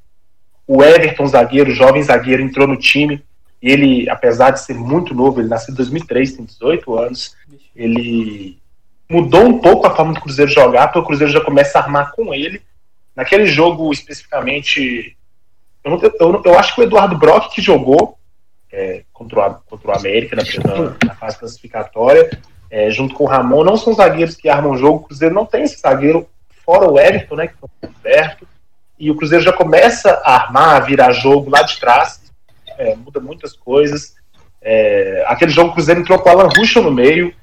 o 0.68 0.84
Everton, 0.84 1.26
zagueiro, 1.28 1.72
jovem 1.72 2.04
zagueiro, 2.04 2.42
entrou 2.42 2.68
no 2.68 2.78
time 2.78 3.24
e 3.62 3.72
ele, 3.72 4.10
apesar 4.10 4.52
de 4.52 4.62
ser 4.62 4.76
muito 4.76 5.14
novo, 5.16 5.40
ele 5.40 5.48
nasceu 5.48 5.74
em 5.74 5.78
2003, 5.78 6.34
tem 6.34 6.46
18 6.46 6.98
anos, 6.98 7.36
ele 7.76 8.58
mudou 9.10 9.46
um 9.46 9.60
pouco 9.60 9.88
a 9.88 9.96
forma 9.96 10.14
do 10.14 10.22
Cruzeiro 10.22 10.52
jogar, 10.52 10.88
porque 10.88 11.00
o 11.00 11.06
Cruzeiro 11.06 11.32
já 11.32 11.42
começa 11.42 11.80
a 11.80 11.82
armar 11.82 12.12
com 12.12 12.34
ele. 12.34 12.62
Naquele 13.16 13.48
jogo 13.48 13.92
especificamente, 13.92 15.16
eu, 15.84 15.92
não- 15.92 16.02
eu, 16.20 16.42
eu 16.46 16.60
acho 16.60 16.76
que 16.76 16.82
o 16.82 16.84
Eduardo 16.84 17.18
Brock 17.18 17.54
que 17.56 17.62
jogou 17.62 18.18
é, 18.72 19.04
contra, 19.14 19.50
o, 19.50 19.54
contra 19.66 19.92
o 19.92 19.96
América 19.96 20.36
na, 20.36 20.44
na, 20.44 20.96
na 21.06 21.16
fase 21.16 21.40
classificatória, 21.40 22.30
é, 22.70 22.92
junto 22.92 23.16
com 23.16 23.24
o 23.24 23.28
Ramon, 23.28 23.64
não 23.64 23.78
são 23.78 23.94
zagueiros 23.94 24.36
que 24.36 24.50
armam 24.50 24.74
o 24.74 24.78
jogo, 24.78 24.98
o 24.98 25.04
Cruzeiro 25.08 25.34
não 25.34 25.46
tem 25.46 25.64
esse 25.64 25.80
zagueiro, 25.80 26.28
fora 26.68 26.92
o 26.92 27.00
Everton, 27.00 27.36
né, 27.38 27.48
que 27.48 27.54
está 27.54 28.00
perto, 28.04 28.46
e 29.00 29.10
o 29.10 29.16
Cruzeiro 29.16 29.42
já 29.42 29.54
começa 29.54 30.22
a 30.26 30.36
armar, 30.36 30.76
a 30.76 30.80
virar 30.82 31.14
jogo 31.14 31.50
lá 31.50 31.62
de 31.62 31.80
trás, 31.80 32.22
é, 32.78 32.94
muda 32.94 33.22
muitas 33.22 33.54
coisas. 33.54 34.16
É, 34.62 35.24
aquele 35.28 35.50
jogo 35.50 35.70
o 35.70 35.74
Cruzeiro 35.74 36.02
entrou 36.02 36.20
com 36.20 36.28
o 36.28 36.32
Alan 36.32 36.50
Ruschel 36.50 36.84
no 36.84 36.92
meio, 36.92 37.34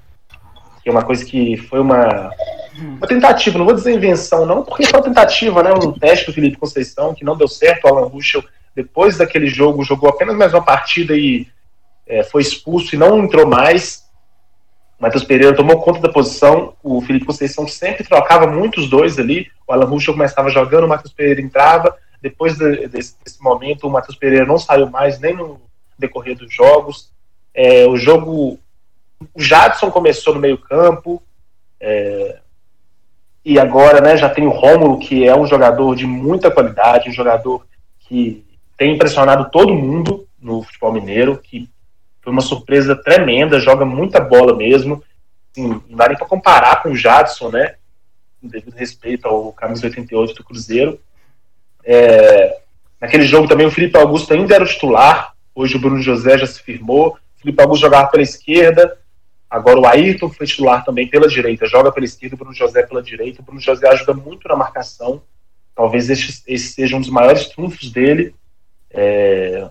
que 0.82 0.90
é 0.90 0.92
uma 0.92 1.02
coisa 1.02 1.24
que 1.24 1.56
foi 1.56 1.80
uma, 1.80 2.30
uma 2.76 3.06
tentativa, 3.06 3.56
não 3.56 3.64
vou 3.64 3.74
dizer 3.74 3.94
invenção, 3.94 4.44
não, 4.44 4.62
porque 4.62 4.84
foi 4.84 5.00
uma 5.00 5.06
tentativa, 5.06 5.62
né? 5.62 5.72
Um 5.72 5.92
teste 5.92 6.26
do 6.26 6.32
Felipe 6.34 6.58
Conceição 6.58 7.14
que 7.14 7.24
não 7.24 7.36
deu 7.36 7.48
certo. 7.48 7.84
O 7.84 7.88
Alan 7.88 8.08
Ruschel, 8.08 8.44
depois 8.76 9.16
daquele 9.16 9.46
jogo, 9.46 9.82
jogou 9.82 10.10
apenas 10.10 10.36
mais 10.36 10.52
uma 10.52 10.62
partida 10.62 11.16
e 11.16 11.48
é, 12.06 12.22
foi 12.22 12.42
expulso 12.42 12.94
e 12.94 12.98
não 12.98 13.24
entrou 13.24 13.46
mais. 13.46 14.03
Matheus 15.04 15.22
Pereira 15.22 15.54
tomou 15.54 15.82
conta 15.82 16.00
da 16.00 16.08
posição. 16.08 16.72
O 16.82 17.02
Felipe 17.02 17.26
Conceição 17.26 17.68
sempre 17.68 18.04
trocava 18.04 18.46
muitos 18.46 18.88
dois 18.88 19.18
ali. 19.18 19.50
O 19.68 19.72
Alan 19.74 19.84
Ruschel 19.84 20.14
começava 20.14 20.48
jogando, 20.48 20.84
o 20.84 20.88
Matheus 20.88 21.12
Pereira 21.12 21.42
entrava. 21.42 21.94
Depois 22.22 22.56
de, 22.56 22.88
desse, 22.88 23.14
desse, 23.22 23.42
momento, 23.42 23.86
o 23.86 23.90
Matheus 23.90 24.16
Pereira 24.16 24.46
não 24.46 24.56
saiu 24.56 24.88
mais 24.88 25.20
nem 25.20 25.36
no 25.36 25.60
decorrer 25.98 26.34
dos 26.34 26.50
jogos. 26.50 27.10
É, 27.52 27.86
o 27.86 27.98
jogo. 27.98 28.58
O 29.34 29.42
Jadson 29.42 29.90
começou 29.90 30.32
no 30.32 30.40
meio-campo. 30.40 31.22
É, 31.78 32.38
e 33.44 33.58
agora 33.58 34.00
né, 34.00 34.16
já 34.16 34.30
tem 34.30 34.46
o 34.46 34.52
Rômulo, 34.52 34.98
que 34.98 35.28
é 35.28 35.36
um 35.36 35.46
jogador 35.46 35.94
de 35.94 36.06
muita 36.06 36.50
qualidade, 36.50 37.10
um 37.10 37.12
jogador 37.12 37.66
que 38.00 38.42
tem 38.78 38.94
impressionado 38.94 39.50
todo 39.50 39.74
mundo 39.74 40.26
no 40.40 40.62
futebol 40.62 40.94
mineiro, 40.94 41.36
que 41.36 41.68
foi 42.24 42.32
uma 42.32 42.40
surpresa 42.40 42.96
tremenda, 42.96 43.60
joga 43.60 43.84
muita 43.84 44.18
bola 44.18 44.56
mesmo. 44.56 45.04
Assim, 45.52 45.68
não 45.68 45.96
dá 45.96 46.08
nem 46.08 46.16
para 46.16 46.26
comparar 46.26 46.82
com 46.82 46.90
o 46.90 46.96
Jadson, 46.96 47.50
né? 47.50 47.74
Devido 48.42 48.74
respeito 48.74 49.28
ao 49.28 49.52
camisa 49.52 49.86
88 49.86 50.34
do 50.34 50.42
Cruzeiro. 50.42 50.98
É, 51.84 52.60
naquele 52.98 53.24
jogo 53.24 53.46
também 53.46 53.66
o 53.66 53.70
Felipe 53.70 53.98
Augusto 53.98 54.32
ainda 54.32 54.54
era 54.54 54.64
o 54.64 54.66
titular, 54.66 55.34
hoje 55.54 55.76
o 55.76 55.78
Bruno 55.78 56.00
José 56.00 56.38
já 56.38 56.46
se 56.46 56.62
firmou. 56.62 57.08
O 57.36 57.40
Felipe 57.42 57.62
Augusto 57.62 57.82
jogava 57.82 58.08
pela 58.08 58.22
esquerda, 58.22 58.98
agora 59.48 59.78
o 59.78 59.86
Ayrton 59.86 60.30
foi 60.30 60.46
titular 60.46 60.82
também 60.82 61.06
pela 61.06 61.28
direita, 61.28 61.66
joga 61.66 61.92
pela 61.92 62.06
esquerda, 62.06 62.36
o 62.36 62.38
Bruno 62.38 62.54
José 62.54 62.82
pela 62.84 63.02
direita. 63.02 63.42
O 63.42 63.44
Bruno 63.44 63.60
José 63.60 63.86
ajuda 63.86 64.14
muito 64.14 64.48
na 64.48 64.56
marcação, 64.56 65.22
talvez 65.74 66.08
esse, 66.08 66.42
esse 66.46 66.72
seja 66.72 66.96
um 66.96 67.00
dos 67.00 67.10
maiores 67.10 67.48
trunfos 67.48 67.90
dele. 67.90 68.34
É, 68.90 69.68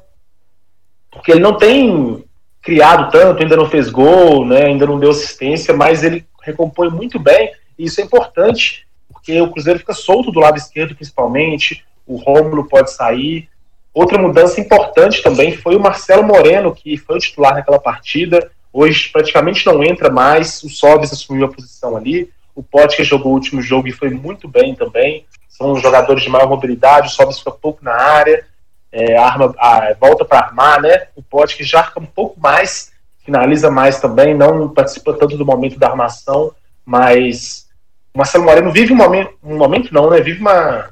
porque 1.11 1.31
ele 1.31 1.39
não 1.39 1.57
tem 1.57 2.23
criado 2.63 3.11
tanto, 3.11 3.43
ainda 3.43 3.57
não 3.57 3.69
fez 3.69 3.89
gol, 3.89 4.45
né, 4.45 4.67
ainda 4.67 4.87
não 4.87 4.97
deu 4.97 5.11
assistência, 5.11 5.73
mas 5.73 6.01
ele 6.01 6.25
recompõe 6.41 6.89
muito 6.89 7.19
bem, 7.19 7.51
e 7.77 7.83
isso 7.83 7.99
é 7.99 8.03
importante, 8.05 8.87
porque 9.11 9.39
o 9.41 9.51
Cruzeiro 9.51 9.79
fica 9.79 9.93
solto 9.93 10.31
do 10.31 10.39
lado 10.39 10.57
esquerdo, 10.57 10.95
principalmente, 10.95 11.83
o 12.07 12.15
Rômulo 12.15 12.67
pode 12.67 12.91
sair. 12.91 13.49
Outra 13.93 14.17
mudança 14.17 14.59
importante 14.59 15.21
também 15.21 15.55
foi 15.55 15.75
o 15.75 15.79
Marcelo 15.79 16.23
Moreno, 16.23 16.73
que 16.73 16.97
foi 16.97 17.17
o 17.17 17.19
titular 17.19 17.53
naquela 17.53 17.79
partida, 17.79 18.49
hoje 18.71 19.09
praticamente 19.09 19.65
não 19.65 19.83
entra 19.83 20.09
mais, 20.09 20.63
o 20.63 20.69
Sobis 20.69 21.11
assumiu 21.11 21.45
a 21.45 21.51
posição 21.51 21.95
ali, 21.97 22.29
o 22.55 22.63
que 22.63 23.03
jogou 23.03 23.31
o 23.31 23.35
último 23.35 23.61
jogo 23.61 23.87
e 23.87 23.91
foi 23.91 24.09
muito 24.09 24.47
bem 24.47 24.73
também, 24.73 25.25
são 25.49 25.75
jogadores 25.75 26.23
de 26.23 26.29
maior 26.29 26.47
mobilidade, 26.47 27.07
o 27.07 27.11
Sobis 27.11 27.39
fica 27.39 27.51
pouco 27.51 27.83
na 27.83 27.93
área, 27.93 28.45
é, 28.93 29.17
arma, 29.17 29.53
a, 29.57 29.93
volta 29.99 30.23
para 30.23 30.39
armar, 30.39 30.79
né? 30.79 31.07
O 31.15 31.23
Pote 31.23 31.57
que 31.57 31.63
já 31.63 31.79
arca 31.79 31.99
um 31.99 32.05
pouco 32.05 32.39
mais, 32.39 32.93
finaliza 33.25 33.71
mais 33.71 33.99
também, 33.99 34.35
não 34.35 34.69
participa 34.69 35.13
tanto 35.13 35.35
do 35.35 35.45
momento 35.45 35.79
da 35.79 35.89
armação, 35.89 36.53
mas 36.85 37.67
o 38.13 38.19
Marcelo 38.19 38.45
Moreno 38.45 38.71
vive 38.71 38.93
um 38.93 38.95
momento, 38.95 39.33
um 39.43 39.57
momento 39.57 39.91
não, 39.91 40.11
né? 40.11 40.21
Vive 40.21 40.39
uma, 40.39 40.91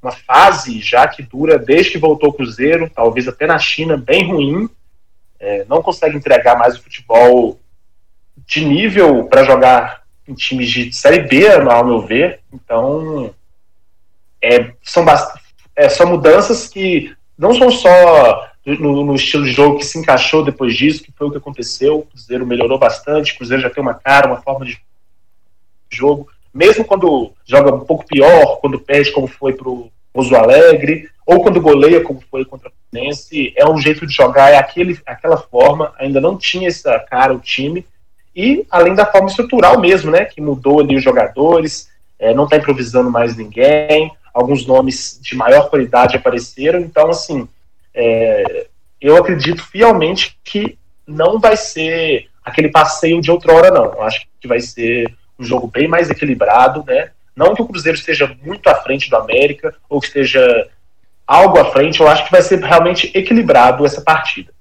uma 0.00 0.12
fase 0.12 0.80
já 0.80 1.08
que 1.08 1.24
dura 1.24 1.58
desde 1.58 1.90
que 1.90 1.98
voltou 1.98 2.30
o 2.30 2.32
Cruzeiro, 2.32 2.88
talvez 2.94 3.26
até 3.26 3.48
na 3.48 3.58
China, 3.58 3.96
bem 3.96 4.30
ruim. 4.30 4.70
É, 5.40 5.64
não 5.68 5.82
consegue 5.82 6.16
entregar 6.16 6.56
mais 6.56 6.76
o 6.76 6.82
futebol 6.84 7.58
de 8.46 8.64
nível 8.64 9.24
para 9.24 9.42
jogar 9.42 10.02
em 10.28 10.34
times 10.34 10.70
de 10.70 10.92
Série 10.92 11.22
B, 11.22 11.48
ao 11.48 11.84
meu 11.84 12.00
ver. 12.00 12.38
Então, 12.52 13.34
é, 14.40 14.72
são, 14.84 15.04
é, 15.76 15.88
são 15.88 16.06
mudanças 16.06 16.68
que 16.68 17.14
não 17.36 17.54
são 17.54 17.70
só 17.70 18.48
no, 18.64 19.04
no, 19.04 19.14
estilo 19.14 19.44
de 19.44 19.52
jogo 19.52 19.78
que 19.78 19.86
se 19.86 19.98
encaixou 19.98 20.44
depois 20.44 20.74
disso, 20.74 21.02
que 21.02 21.12
foi 21.12 21.26
o 21.26 21.30
que 21.30 21.38
aconteceu. 21.38 21.98
O 21.98 22.06
Cruzeiro 22.06 22.46
melhorou 22.46 22.78
bastante, 22.78 23.32
o 23.32 23.36
Cruzeiro 23.38 23.62
já 23.62 23.70
tem 23.70 23.82
uma 23.82 23.94
cara, 23.94 24.28
uma 24.28 24.40
forma 24.40 24.64
de 24.64 24.80
jogo, 25.90 26.28
mesmo 26.52 26.84
quando 26.84 27.32
joga 27.44 27.74
um 27.74 27.80
pouco 27.80 28.06
pior, 28.06 28.58
quando 28.60 28.78
perde, 28.78 29.12
como 29.12 29.26
foi 29.26 29.52
pro 29.52 29.90
Oso 30.14 30.34
Alegre, 30.34 31.08
ou 31.26 31.42
quando 31.42 31.60
goleia, 31.60 32.02
como 32.02 32.22
foi 32.30 32.44
contra 32.44 32.68
o 32.68 32.72
Fluminense, 32.90 33.52
é 33.56 33.68
um 33.68 33.78
jeito 33.78 34.06
de 34.06 34.12
jogar, 34.12 34.50
é 34.50 34.56
aquele, 34.56 34.98
aquela 35.06 35.36
forma, 35.36 35.92
ainda 35.98 36.20
não 36.20 36.36
tinha 36.36 36.68
essa 36.68 36.98
cara 36.98 37.34
o 37.34 37.40
time, 37.40 37.86
e 38.34 38.66
além 38.70 38.94
da 38.94 39.06
forma 39.06 39.28
estrutural 39.28 39.78
mesmo, 39.80 40.10
né, 40.10 40.24
que 40.24 40.40
mudou 40.40 40.80
ali 40.80 40.96
os 40.96 41.04
jogadores, 41.04 41.90
é, 42.18 42.34
não 42.34 42.44
está 42.44 42.56
improvisando 42.56 43.10
mais 43.10 43.36
ninguém, 43.36 44.10
alguns 44.32 44.66
nomes 44.66 45.18
de 45.22 45.36
maior 45.36 45.68
qualidade 45.68 46.16
apareceram. 46.16 46.80
Então, 46.80 47.10
assim, 47.10 47.48
é, 47.94 48.66
eu 49.00 49.16
acredito 49.16 49.62
fielmente 49.62 50.38
que 50.44 50.78
não 51.06 51.38
vai 51.38 51.56
ser 51.56 52.28
aquele 52.44 52.68
passeio 52.68 53.20
de 53.20 53.30
outrora, 53.30 53.70
não. 53.70 53.84
Eu 53.84 54.02
acho 54.02 54.26
que 54.40 54.48
vai 54.48 54.60
ser 54.60 55.12
um 55.38 55.44
jogo 55.44 55.66
bem 55.66 55.88
mais 55.88 56.10
equilibrado, 56.10 56.84
né? 56.86 57.10
Não 57.34 57.54
que 57.54 57.62
o 57.62 57.66
Cruzeiro 57.66 57.96
esteja 57.96 58.36
muito 58.42 58.68
à 58.68 58.74
frente 58.76 59.08
do 59.08 59.16
América, 59.16 59.74
ou 59.88 60.00
que 60.00 60.06
esteja 60.06 60.68
algo 61.26 61.58
à 61.58 61.70
frente, 61.70 62.00
eu 62.00 62.08
acho 62.08 62.24
que 62.24 62.30
vai 62.30 62.42
ser 62.42 62.60
realmente 62.60 63.10
equilibrado 63.14 63.86
essa 63.86 64.02
partida. 64.02 64.52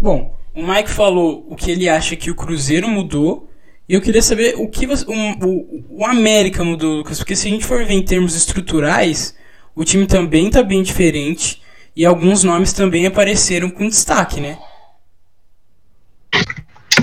Bom, 0.00 0.38
o 0.54 0.66
Mike 0.66 0.90
falou 0.90 1.44
o 1.48 1.56
que 1.56 1.70
ele 1.70 1.88
acha 1.88 2.16
que 2.16 2.30
o 2.30 2.34
Cruzeiro 2.34 2.88
mudou 2.88 3.49
eu 3.94 4.00
queria 4.00 4.22
saber 4.22 4.54
o 4.56 4.68
que 4.68 4.86
você, 4.86 5.04
um, 5.08 5.32
o, 5.42 5.84
o 6.02 6.06
América 6.06 6.62
mudou, 6.62 6.98
Lucas, 6.98 7.18
porque 7.18 7.34
se 7.34 7.48
a 7.48 7.50
gente 7.50 7.64
for 7.64 7.84
ver 7.84 7.94
em 7.94 8.04
termos 8.04 8.36
estruturais, 8.36 9.34
o 9.74 9.84
time 9.84 10.06
também 10.06 10.46
está 10.46 10.62
bem 10.62 10.82
diferente 10.82 11.60
e 11.96 12.04
alguns 12.04 12.44
nomes 12.44 12.72
também 12.72 13.06
apareceram 13.06 13.70
com 13.70 13.88
destaque, 13.88 14.40
né? 14.40 14.58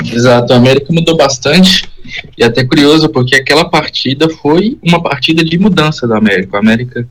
Exato, 0.06 0.54
o 0.54 0.56
América 0.56 0.88
mudou 0.94 1.18
bastante 1.18 1.90
e 2.38 2.44
até 2.44 2.64
curioso 2.64 3.10
porque 3.10 3.36
aquela 3.36 3.70
partida 3.70 4.30
foi 4.30 4.78
uma 4.82 5.02
partida 5.02 5.44
de 5.44 5.58
mudança 5.60 6.08
do 6.08 6.14
América. 6.14 6.56
O 6.56 6.60
América 6.60 7.08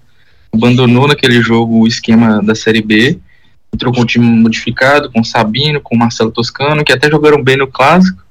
abandonou 0.52 1.06
naquele 1.06 1.42
jogo 1.42 1.80
o 1.80 1.86
esquema 1.86 2.42
da 2.42 2.54
Série 2.54 2.80
B, 2.80 3.18
entrou 3.72 3.92
com 3.92 4.00
o 4.00 4.06
time 4.06 4.24
modificado, 4.24 5.10
com 5.12 5.22
Sabino, 5.22 5.80
com 5.80 5.96
Marcelo 5.96 6.30
Toscano, 6.30 6.84
que 6.84 6.92
até 6.92 7.10
jogaram 7.10 7.42
bem 7.42 7.56
no 7.56 7.66
clássico, 7.66 8.22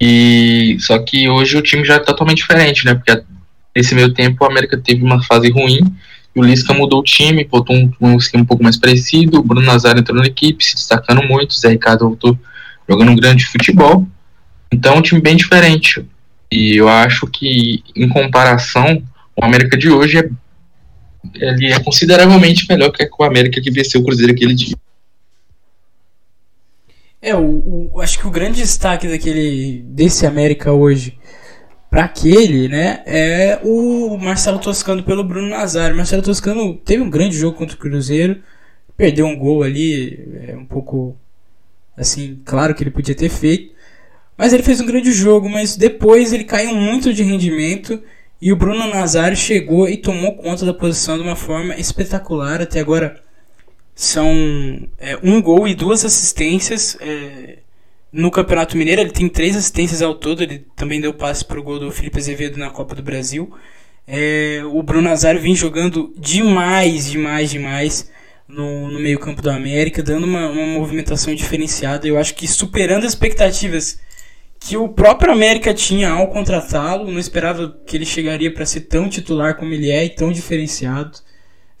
e 0.00 0.76
só 0.80 0.98
que 0.98 1.28
hoje 1.28 1.56
o 1.56 1.62
time 1.62 1.84
já 1.84 1.94
é 1.94 1.98
totalmente 1.98 2.38
diferente, 2.38 2.84
né? 2.84 2.94
Porque 2.94 3.22
nesse 3.74 3.94
meio 3.94 4.12
tempo 4.12 4.44
o 4.44 4.46
América 4.46 4.76
teve 4.76 5.02
uma 5.02 5.22
fase 5.22 5.50
ruim 5.50 5.80
e 6.34 6.40
o 6.40 6.44
Lisca 6.44 6.72
mudou 6.72 7.00
o 7.00 7.04
time, 7.04 7.44
botou 7.44 7.74
um, 7.74 7.92
um 8.00 8.16
esquema 8.16 8.44
um 8.44 8.46
pouco 8.46 8.62
mais 8.62 8.76
parecido. 8.76 9.38
O 9.38 9.42
Bruno 9.42 9.66
Nazário 9.66 10.00
entrou 10.00 10.18
na 10.18 10.26
equipe, 10.26 10.64
se 10.64 10.74
destacando 10.74 11.22
muito. 11.22 11.50
O 11.50 11.54
Zé 11.54 11.70
Ricardo 11.70 12.06
voltou 12.06 12.38
jogando 12.88 13.10
um 13.10 13.16
grande 13.16 13.46
futebol. 13.46 14.06
Então 14.72 14.94
é 14.94 14.98
um 14.98 15.02
time 15.02 15.20
bem 15.20 15.36
diferente. 15.36 16.04
E 16.50 16.76
eu 16.76 16.88
acho 16.88 17.26
que, 17.26 17.82
em 17.94 18.08
comparação, 18.08 19.02
o 19.36 19.44
América 19.44 19.76
de 19.76 19.90
hoje 19.90 20.18
é, 20.18 20.28
ele 21.34 21.66
é 21.66 21.80
consideravelmente 21.80 22.66
melhor 22.68 22.90
que 22.90 23.08
o 23.18 23.24
América 23.24 23.60
que 23.60 23.70
venceu 23.70 24.00
o 24.00 24.04
Cruzeiro 24.04 24.32
aquele 24.32 24.54
dia. 24.54 24.76
É, 27.20 27.34
o, 27.34 27.90
o, 27.92 28.00
acho 28.00 28.18
que 28.18 28.26
o 28.26 28.30
grande 28.30 28.60
destaque 28.60 29.08
daquele 29.08 29.82
desse 29.88 30.24
América 30.26 30.72
hoje 30.72 31.18
para 31.90 32.04
aquele, 32.04 32.68
né, 32.68 33.02
é 33.06 33.60
o 33.64 34.16
Marcelo 34.18 34.58
Toscano 34.58 35.02
pelo 35.02 35.24
Bruno 35.24 35.48
Nazário. 35.48 35.96
Marcelo 35.96 36.22
Toscano 36.22 36.74
teve 36.76 37.02
um 37.02 37.10
grande 37.10 37.36
jogo 37.36 37.56
contra 37.56 37.74
o 37.74 37.78
Cruzeiro, 37.78 38.42
perdeu 38.96 39.26
um 39.26 39.36
gol 39.36 39.62
ali, 39.62 40.44
é 40.48 40.56
um 40.56 40.66
pouco 40.66 41.16
assim, 41.96 42.40
claro 42.44 42.74
que 42.74 42.82
ele 42.82 42.90
podia 42.90 43.14
ter 43.14 43.28
feito, 43.28 43.74
mas 44.36 44.52
ele 44.52 44.62
fez 44.62 44.80
um 44.80 44.86
grande 44.86 45.10
jogo, 45.12 45.48
mas 45.48 45.76
depois 45.76 46.32
ele 46.32 46.44
caiu 46.44 46.74
muito 46.74 47.12
de 47.12 47.22
rendimento 47.24 48.00
e 48.40 48.52
o 48.52 48.56
Bruno 48.56 48.86
Nazário 48.86 49.36
chegou 49.36 49.88
e 49.88 49.96
tomou 49.96 50.36
conta 50.36 50.64
da 50.64 50.72
posição 50.72 51.16
de 51.16 51.24
uma 51.24 51.34
forma 51.34 51.74
espetacular. 51.74 52.62
Até 52.62 52.78
agora 52.78 53.20
são 53.98 54.88
é, 54.96 55.18
um 55.24 55.42
gol 55.42 55.66
e 55.66 55.74
duas 55.74 56.04
assistências 56.04 56.96
é, 57.00 57.58
no 58.12 58.30
Campeonato 58.30 58.76
Mineiro. 58.76 59.00
Ele 59.00 59.10
tem 59.10 59.28
três 59.28 59.56
assistências 59.56 60.00
ao 60.00 60.14
todo. 60.14 60.40
Ele 60.40 60.64
também 60.76 61.00
deu 61.00 61.12
passe 61.12 61.44
para 61.44 61.58
o 61.58 61.62
gol 61.64 61.80
do 61.80 61.90
Felipe 61.90 62.16
Azevedo 62.16 62.58
na 62.58 62.70
Copa 62.70 62.94
do 62.94 63.02
Brasil. 63.02 63.52
É, 64.06 64.62
o 64.72 64.80
Bruno 64.84 65.08
Nazário 65.08 65.40
vem 65.40 65.52
jogando 65.52 66.14
demais, 66.16 67.10
demais, 67.10 67.50
demais 67.50 68.08
no, 68.46 68.88
no 68.88 69.00
meio-campo 69.00 69.42
do 69.42 69.50
América, 69.50 70.00
dando 70.00 70.28
uma, 70.28 70.48
uma 70.48 70.66
movimentação 70.78 71.34
diferenciada. 71.34 72.06
Eu 72.06 72.18
acho 72.18 72.36
que 72.36 72.46
superando 72.46 73.02
as 73.02 73.14
expectativas 73.14 73.98
que 74.60 74.76
o 74.76 74.88
próprio 74.88 75.32
América 75.32 75.74
tinha 75.74 76.10
ao 76.10 76.28
contratá-lo. 76.28 77.10
Não 77.10 77.18
esperava 77.18 77.76
que 77.84 77.96
ele 77.96 78.06
chegaria 78.06 78.54
para 78.54 78.64
ser 78.64 78.82
tão 78.82 79.08
titular 79.08 79.56
como 79.56 79.74
ele 79.74 79.90
é 79.90 80.04
e 80.04 80.10
tão 80.10 80.30
diferenciado 80.30 81.18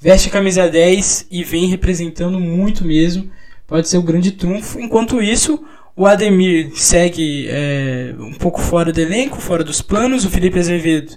veste 0.00 0.28
a 0.28 0.32
camisa 0.32 0.68
10 0.68 1.26
e 1.30 1.42
vem 1.42 1.66
representando 1.66 2.38
muito 2.38 2.84
mesmo. 2.84 3.30
Pode 3.66 3.88
ser 3.88 3.98
o 3.98 4.02
grande 4.02 4.32
trunfo. 4.32 4.80
Enquanto 4.80 5.20
isso, 5.20 5.62
O 5.94 6.06
Ademir 6.06 6.70
segue 6.76 7.48
é, 7.50 8.14
um 8.18 8.32
pouco 8.34 8.60
fora 8.60 8.92
do 8.92 9.00
elenco, 9.00 9.40
fora 9.40 9.64
dos 9.64 9.82
planos. 9.82 10.24
O 10.24 10.30
Felipe 10.30 10.58
Azevedo 10.58 11.16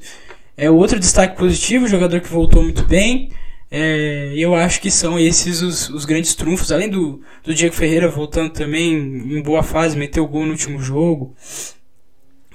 é 0.57 0.71
outro 0.71 0.99
destaque 0.99 1.37
positivo, 1.37 1.87
jogador 1.87 2.19
que 2.19 2.27
voltou 2.27 2.63
muito 2.63 2.83
bem. 2.83 3.29
É, 3.69 4.33
eu 4.35 4.53
acho 4.53 4.81
que 4.81 4.91
são 4.91 5.17
esses 5.17 5.61
os, 5.61 5.87
os 5.89 6.03
grandes 6.03 6.35
trunfos, 6.35 6.71
além 6.71 6.89
do, 6.89 7.21
do 7.43 7.53
Diego 7.53 7.73
Ferreira 7.73 8.09
voltando 8.09 8.51
também 8.51 8.93
em 8.93 9.41
boa 9.41 9.63
fase, 9.63 9.95
meteu 9.95 10.27
gol 10.27 10.45
no 10.45 10.51
último 10.51 10.81
jogo. 10.81 11.33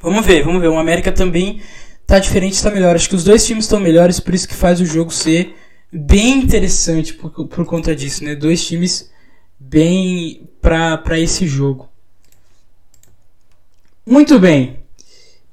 Vamos 0.02 0.26
ver, 0.26 0.42
vamos 0.44 0.60
ver. 0.60 0.68
O 0.68 0.78
América 0.78 1.10
também 1.10 1.60
tá 2.06 2.18
diferente, 2.18 2.52
está 2.54 2.70
melhor. 2.70 2.94
Acho 2.94 3.08
que 3.08 3.14
os 3.14 3.24
dois 3.24 3.46
times 3.46 3.64
estão 3.64 3.80
melhores, 3.80 4.20
por 4.20 4.34
isso 4.34 4.48
que 4.48 4.54
faz 4.54 4.80
o 4.80 4.84
jogo 4.84 5.10
ser 5.12 5.54
bem 5.92 6.38
interessante 6.38 7.14
por, 7.14 7.30
por 7.48 7.64
conta 7.64 7.94
disso, 7.94 8.24
né? 8.24 8.34
Dois 8.34 8.64
times 8.66 9.10
bem 9.58 10.48
para 10.60 11.18
esse 11.18 11.46
jogo. 11.46 11.88
Muito 14.04 14.38
bem. 14.38 14.80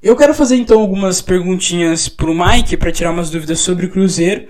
Eu 0.02 0.16
quero 0.16 0.34
fazer 0.34 0.58
então 0.58 0.80
algumas 0.80 1.22
perguntinhas 1.22 2.10
pro 2.10 2.36
Mike 2.36 2.78
para 2.78 2.92
tirar 2.92 3.12
umas 3.12 3.30
dúvidas 3.30 3.60
sobre 3.60 3.86
o 3.86 3.90
Cruzeiro 3.90 4.48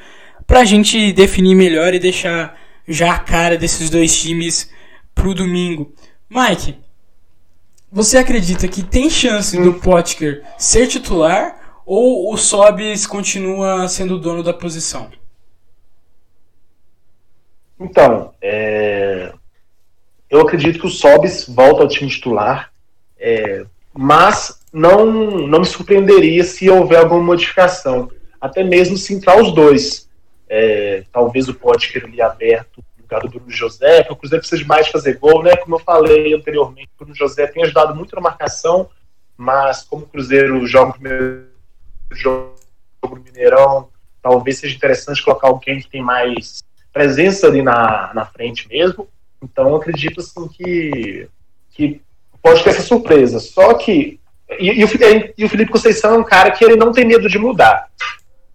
pra 0.47 0.65
gente 0.65 1.13
definir 1.13 1.55
melhor 1.55 1.93
e 1.93 1.99
deixar 1.99 2.57
já 2.87 3.13
a 3.13 3.19
cara 3.19 3.57
desses 3.57 3.89
dois 3.89 4.19
times 4.19 4.69
pro 5.13 5.33
domingo. 5.33 5.93
Mike, 6.29 6.75
você 7.91 8.17
acredita 8.17 8.67
que 8.67 8.81
tem 8.81 9.09
chance 9.09 9.55
do 9.61 9.75
Potker 9.75 10.43
ser 10.57 10.87
titular 10.87 11.81
ou 11.85 12.33
o 12.33 12.37
Sobis 12.37 13.05
continua 13.05 13.87
sendo 13.87 14.15
o 14.15 14.19
dono 14.19 14.41
da 14.41 14.53
posição? 14.53 15.11
Então, 17.83 18.33
é... 18.41 19.33
eu 20.29 20.41
acredito 20.41 20.79
que 20.79 20.87
o 20.87 20.89
Sobis 20.89 21.47
volta 21.47 21.83
ao 21.83 21.87
time 21.87 22.09
titular, 22.09 22.71
é... 23.19 23.65
mas 23.93 24.59
não, 24.71 25.05
não 25.05 25.59
me 25.59 25.65
surpreenderia 25.65 26.43
se 26.43 26.69
houver 26.69 26.99
alguma 26.99 27.21
modificação, 27.21 28.09
até 28.39 28.63
mesmo 28.63 28.97
se 28.97 29.13
entrar 29.13 29.39
os 29.39 29.53
dois 29.53 30.03
é, 30.55 31.03
talvez 31.11 31.49
o 31.49 31.53
Potker 31.55 32.05
ali 32.05 32.21
aberto 32.21 32.83
no 32.95 33.01
lugar 33.01 33.21
do 33.21 33.29
Bruno 33.29 33.49
José, 33.49 34.03
que 34.03 34.13
o 34.13 34.15
Cruzeiro 34.15 34.41
precisa 34.41 34.61
de 34.61 34.67
mais 34.67 34.87
fazer 34.87 35.17
gol, 35.17 35.41
né? 35.41 35.57
Como 35.57 35.75
eu 35.75 35.79
falei 35.79 36.31
anteriormente, 36.33 36.89
o 36.93 37.03
Bruno 37.03 37.15
José 37.15 37.47
tem 37.47 37.63
ajudado 37.63 37.95
muito 37.95 38.15
na 38.15 38.21
marcação, 38.21 38.87
mas 39.35 39.81
como 39.81 40.03
o 40.03 40.07
Cruzeiro 40.07 40.63
joga 40.67 40.91
o 40.91 40.93
primeiro 40.93 41.47
jogo 42.11 42.53
no 43.03 43.15
Mineirão, 43.15 43.89
talvez 44.21 44.59
seja 44.59 44.75
interessante 44.75 45.23
colocar 45.23 45.47
alguém 45.47 45.79
que 45.79 45.89
tem 45.89 46.03
mais 46.03 46.63
presença 46.93 47.47
ali 47.47 47.61
na, 47.61 48.11
na 48.13 48.25
frente 48.25 48.69
mesmo. 48.69 49.07
Então 49.41 49.75
acredito 49.75 50.21
assim 50.21 50.47
que, 50.47 51.27
que 51.71 52.01
pode 52.41 52.63
ter 52.63 52.69
essa 52.69 52.83
surpresa. 52.83 53.39
Só 53.39 53.73
que. 53.73 54.19
E, 54.59 54.81
e, 54.81 54.85
o, 54.85 54.89
e 55.37 55.45
o 55.45 55.49
Felipe 55.49 55.71
Conceição 55.71 56.13
é 56.13 56.17
um 56.17 56.23
cara 56.23 56.51
que 56.51 56.63
ele 56.63 56.75
não 56.75 56.91
tem 56.91 57.05
medo 57.05 57.27
de 57.27 57.39
mudar 57.39 57.87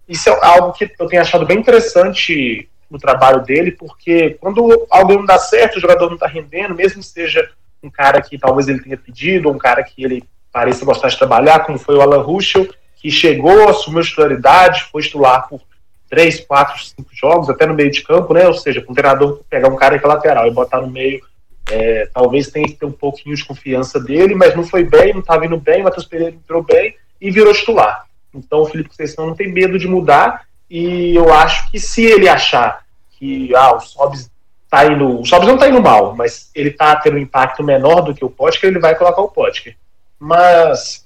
isso 0.09 0.31
é 0.31 0.45
algo 0.45 0.73
que 0.73 0.91
eu 0.99 1.07
tenho 1.07 1.21
achado 1.21 1.45
bem 1.45 1.59
interessante 1.59 2.69
no 2.91 2.99
trabalho 2.99 3.43
dele, 3.43 3.73
porque 3.73 4.39
quando 4.41 4.87
algo 4.91 5.13
não 5.13 5.27
dá 5.27 5.39
certo, 5.39 5.77
o 5.77 5.81
jogador 5.81 6.07
não 6.07 6.15
está 6.15 6.27
rendendo, 6.27 6.75
mesmo 6.75 7.03
seja 7.03 7.51
um 7.83 7.91
cara 7.91 8.23
que 8.23 8.39
talvez 8.39 8.67
ele 8.67 8.81
tenha 8.81 8.97
pedido, 8.97 9.51
um 9.51 9.59
cara 9.59 9.83
que 9.83 10.03
ele 10.03 10.25
pareça 10.51 10.87
gostar 10.87 11.09
de 11.09 11.19
trabalhar, 11.19 11.61
como 11.61 11.79
foi 11.79 11.95
o 11.97 12.01
Alan 12.01 12.23
Ruschel, 12.23 12.67
que 12.97 13.11
chegou, 13.11 13.69
assumiu 13.69 14.01
a 14.01 14.03
titularidade, 14.03 14.85
foi 14.91 15.03
titular 15.03 15.47
por 15.47 15.61
três, 16.09 16.41
quatro, 16.41 16.83
cinco 16.83 17.09
jogos, 17.13 17.51
até 17.51 17.67
no 17.67 17.75
meio 17.75 17.91
de 17.91 18.03
campo, 18.03 18.33
né? 18.33 18.47
Ou 18.47 18.55
seja, 18.55 18.81
com 18.81 18.93
um 18.93 18.95
treinador 18.95 19.41
pegar 19.49 19.69
um 19.69 19.77
cara 19.77 19.99
que 19.99 20.05
é 20.05 20.09
lateral 20.09 20.47
e 20.47 20.51
botar 20.51 20.81
no 20.81 20.89
meio, 20.89 21.21
é, 21.71 22.09
talvez 22.13 22.49
tenha 22.49 22.67
que 22.67 22.75
ter 22.75 22.87
um 22.87 22.93
pouquinho 22.93 23.37
de 23.37 23.45
confiança 23.45 24.01
dele, 24.01 24.35
mas 24.35 24.57
não 24.57 24.65
foi 24.65 24.85
bem, 24.85 25.13
não 25.13 25.21
estava 25.21 25.45
indo 25.45 25.59
bem, 25.59 25.81
o 25.81 25.85
Matheus 25.85 26.07
Pereira 26.07 26.35
entrou 26.35 26.63
bem 26.63 26.95
e 27.21 27.31
virou 27.31 27.53
titular. 27.53 28.07
Então 28.35 28.61
o 28.61 28.67
Felipe 28.67 28.89
Conceição 28.91 29.27
não 29.27 29.35
tem 29.35 29.53
medo 29.53 29.79
de 29.79 29.87
mudar 29.87 30.47
e 30.71 31.15
eu 31.15 31.33
acho 31.33 31.71
que 31.71 31.79
se 31.79 32.05
ele 32.05 32.29
achar 32.29 32.85
que 33.19 33.55
ah, 33.55 33.75
o 33.75 33.81
Sobs 33.81 34.31
tá 34.71 34.87
indo. 34.87 35.21
O 35.21 35.27
Sobs 35.27 35.47
não 35.47 35.55
está 35.55 35.69
indo 35.69 35.83
mal, 35.83 36.15
mas 36.15 36.51
ele 36.55 36.71
está 36.71 36.95
tendo 36.97 37.17
um 37.17 37.21
impacto 37.21 37.63
menor 37.63 38.03
do 38.03 38.15
que 38.15 38.25
o 38.25 38.31
Potker, 38.31 38.71
ele 38.71 38.79
vai 38.79 38.95
colocar 38.95 39.23
o 39.23 39.29
Potker. 39.29 39.77
Mas 40.19 41.05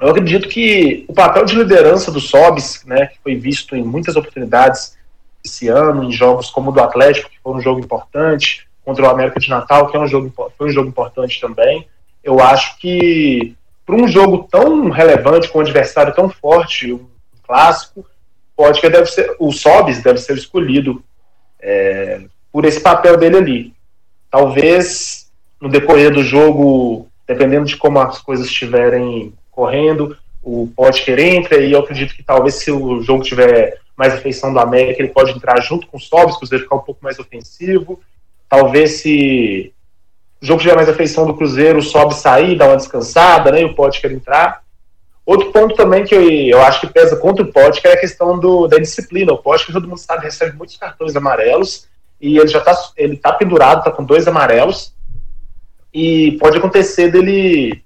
eu 0.00 0.10
acredito 0.10 0.48
que 0.48 1.04
o 1.08 1.14
papel 1.14 1.44
de 1.44 1.56
liderança 1.56 2.10
do 2.10 2.20
Sobs, 2.20 2.84
né, 2.84 3.06
que 3.06 3.18
foi 3.22 3.34
visto 3.34 3.74
em 3.74 3.82
muitas 3.82 4.16
oportunidades 4.16 4.96
esse 5.44 5.68
ano, 5.68 6.04
em 6.04 6.12
jogos 6.12 6.50
como 6.50 6.70
o 6.70 6.72
do 6.72 6.80
Atlético, 6.80 7.30
que 7.30 7.38
foi 7.42 7.54
um 7.54 7.60
jogo 7.60 7.80
importante, 7.80 8.66
contra 8.84 9.04
o 9.04 9.10
América 9.10 9.40
de 9.40 9.48
Natal, 9.48 9.88
que 9.88 9.96
é 9.96 10.00
um 10.00 10.06
jogo, 10.06 10.32
foi 10.56 10.68
um 10.68 10.72
jogo 10.72 10.88
importante 10.88 11.40
também. 11.40 11.88
Eu 12.22 12.40
acho 12.40 12.78
que 12.78 13.56
para 13.84 13.96
um 13.96 14.06
jogo 14.06 14.46
tão 14.50 14.90
relevante, 14.90 15.48
com 15.48 15.58
um 15.58 15.62
adversário 15.62 16.14
tão 16.14 16.28
forte, 16.28 16.92
um 16.92 17.06
clássico, 17.46 18.04
pode 18.56 18.80
que 18.80 18.88
deve 18.88 19.06
ser, 19.06 19.34
o 19.38 19.52
Sobis 19.52 20.02
deve 20.02 20.18
ser 20.18 20.36
escolhido 20.36 21.02
é, 21.60 22.22
por 22.52 22.64
esse 22.64 22.80
papel 22.80 23.16
dele 23.16 23.36
ali. 23.36 23.74
Talvez 24.30 25.30
no 25.60 25.68
decorrer 25.68 26.12
do 26.12 26.22
jogo, 26.22 27.08
dependendo 27.26 27.66
de 27.66 27.76
como 27.76 27.98
as 28.00 28.20
coisas 28.20 28.46
estiverem 28.46 29.32
correndo, 29.56 30.16
o 30.42 30.70
Potker 30.76 31.18
entra 31.18 31.56
e 31.60 31.72
eu 31.72 31.80
acredito 31.80 32.14
que 32.14 32.22
talvez 32.22 32.54
se 32.54 32.70
o 32.70 33.02
jogo 33.02 33.24
tiver 33.24 33.80
mais 33.96 34.12
afeição 34.12 34.52
do 34.52 34.60
América, 34.60 35.02
ele 35.02 35.12
pode 35.12 35.32
entrar 35.32 35.60
junto 35.60 35.86
com 35.86 35.96
o 35.96 36.00
Sobis, 36.00 36.36
para 36.36 36.58
ficar 36.58 36.76
um 36.76 36.80
pouco 36.80 37.02
mais 37.02 37.18
ofensivo. 37.18 37.98
Talvez 38.48 39.00
se 39.00 39.72
o 40.40 40.46
jogo 40.46 40.60
tiver 40.60 40.76
mais 40.76 40.88
afeição 40.88 41.26
do 41.26 41.34
Cruzeiro, 41.34 41.82
sobe 41.82 42.14
sair, 42.14 42.56
dá 42.56 42.66
uma 42.66 42.76
descansada, 42.76 43.50
né? 43.50 43.62
E 43.62 43.64
o 43.64 43.74
Potker 43.74 44.12
entrar. 44.12 44.62
Outro 45.24 45.50
ponto 45.50 45.74
também 45.74 46.04
que 46.04 46.14
eu, 46.14 46.22
eu 46.30 46.62
acho 46.62 46.80
que 46.80 46.86
pesa 46.86 47.16
contra 47.16 47.42
o 47.42 47.52
Potker 47.52 47.90
é 47.90 47.94
a 47.94 48.00
questão 48.00 48.38
do, 48.38 48.68
da 48.68 48.76
disciplina. 48.76 49.32
O 49.32 49.38
Potker, 49.38 49.72
todo 49.72 49.88
mundo 49.88 49.98
sabe, 49.98 50.24
recebe 50.24 50.56
muitos 50.56 50.76
cartões 50.76 51.16
amarelos 51.16 51.88
e 52.20 52.38
ele 52.38 52.46
já 52.46 52.58
está 52.58 52.76
ele 52.96 53.16
tá 53.16 53.32
pendurado, 53.32 53.82
tá 53.82 53.90
com 53.90 54.04
dois 54.04 54.28
amarelos. 54.28 54.94
E 55.92 56.32
pode 56.38 56.58
acontecer 56.58 57.10
dele 57.10 57.82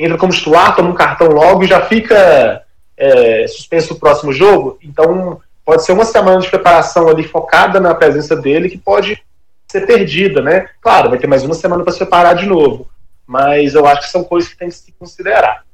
entra 0.00 0.16
como 0.16 0.32
titular, 0.32 0.74
toma 0.74 0.88
um 0.88 0.94
cartão 0.94 1.28
logo 1.28 1.62
e 1.62 1.66
já 1.66 1.82
fica 1.82 2.62
é, 2.96 3.46
suspenso 3.46 3.94
o 3.94 3.98
próximo 3.98 4.32
jogo. 4.32 4.78
Então, 4.82 5.40
pode 5.64 5.84
ser 5.84 5.92
uma 5.92 6.04
semana 6.04 6.40
de 6.40 6.48
preparação 6.48 7.08
ali 7.08 7.22
focada 7.22 7.78
na 7.78 7.94
presença 7.94 8.34
dele 8.34 8.70
que 8.70 8.78
pode 8.78 9.22
ser 9.68 9.86
perdida, 9.86 10.40
né? 10.40 10.68
Claro, 10.80 11.10
vai 11.10 11.18
ter 11.18 11.26
mais 11.26 11.44
uma 11.44 11.54
semana 11.54 11.84
para 11.84 11.92
se 11.92 11.98
preparar 11.98 12.34
de 12.34 12.46
novo, 12.46 12.88
mas 13.26 13.74
eu 13.74 13.86
acho 13.86 14.02
que 14.02 14.10
são 14.10 14.24
coisas 14.24 14.50
que 14.50 14.56
tem 14.56 14.68
que 14.68 14.74
se 14.74 14.92
considerar. 14.98 15.64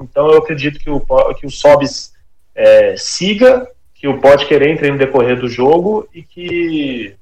Então 0.00 0.30
eu 0.30 0.38
acredito 0.38 0.78
que 0.78 0.88
o, 0.88 1.00
que 1.34 1.46
o 1.46 1.50
Sobis 1.50 2.12
é, 2.54 2.94
siga, 2.96 3.68
que 3.94 4.08
o 4.08 4.20
pode 4.20 4.46
querer 4.46 4.70
entre 4.70 4.90
no 4.90 4.98
decorrer 4.98 5.38
do 5.38 5.48
jogo 5.48 6.08
e 6.14 6.22
que 6.22 7.14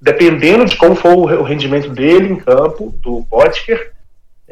dependendo 0.00 0.64
de 0.64 0.76
como 0.76 0.96
for 0.96 1.14
o 1.14 1.42
rendimento 1.42 1.88
dele 1.90 2.32
em 2.32 2.36
campo, 2.36 2.92
do 3.00 3.24
Potker, 3.30 3.92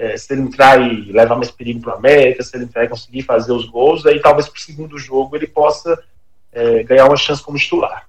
é, 0.00 0.16
se 0.16 0.32
ele 0.32 0.42
entrar 0.42 0.80
e 0.80 1.12
levar 1.12 1.36
mais 1.36 1.50
perigo 1.50 1.80
para 1.80 1.94
o 1.94 1.98
América, 1.98 2.42
se 2.42 2.56
ele 2.56 2.64
entrar 2.64 2.84
e 2.84 2.88
conseguir 2.88 3.22
fazer 3.22 3.52
os 3.52 3.66
gols, 3.66 4.06
aí 4.06 4.20
talvez 4.20 4.48
para 4.48 4.58
o 4.58 4.60
segundo 4.60 4.98
jogo 4.98 5.36
ele 5.36 5.46
possa 5.46 6.02
é, 6.52 6.82
ganhar 6.82 7.06
uma 7.06 7.16
chance 7.16 7.42
como 7.42 7.58
titular. 7.58 8.08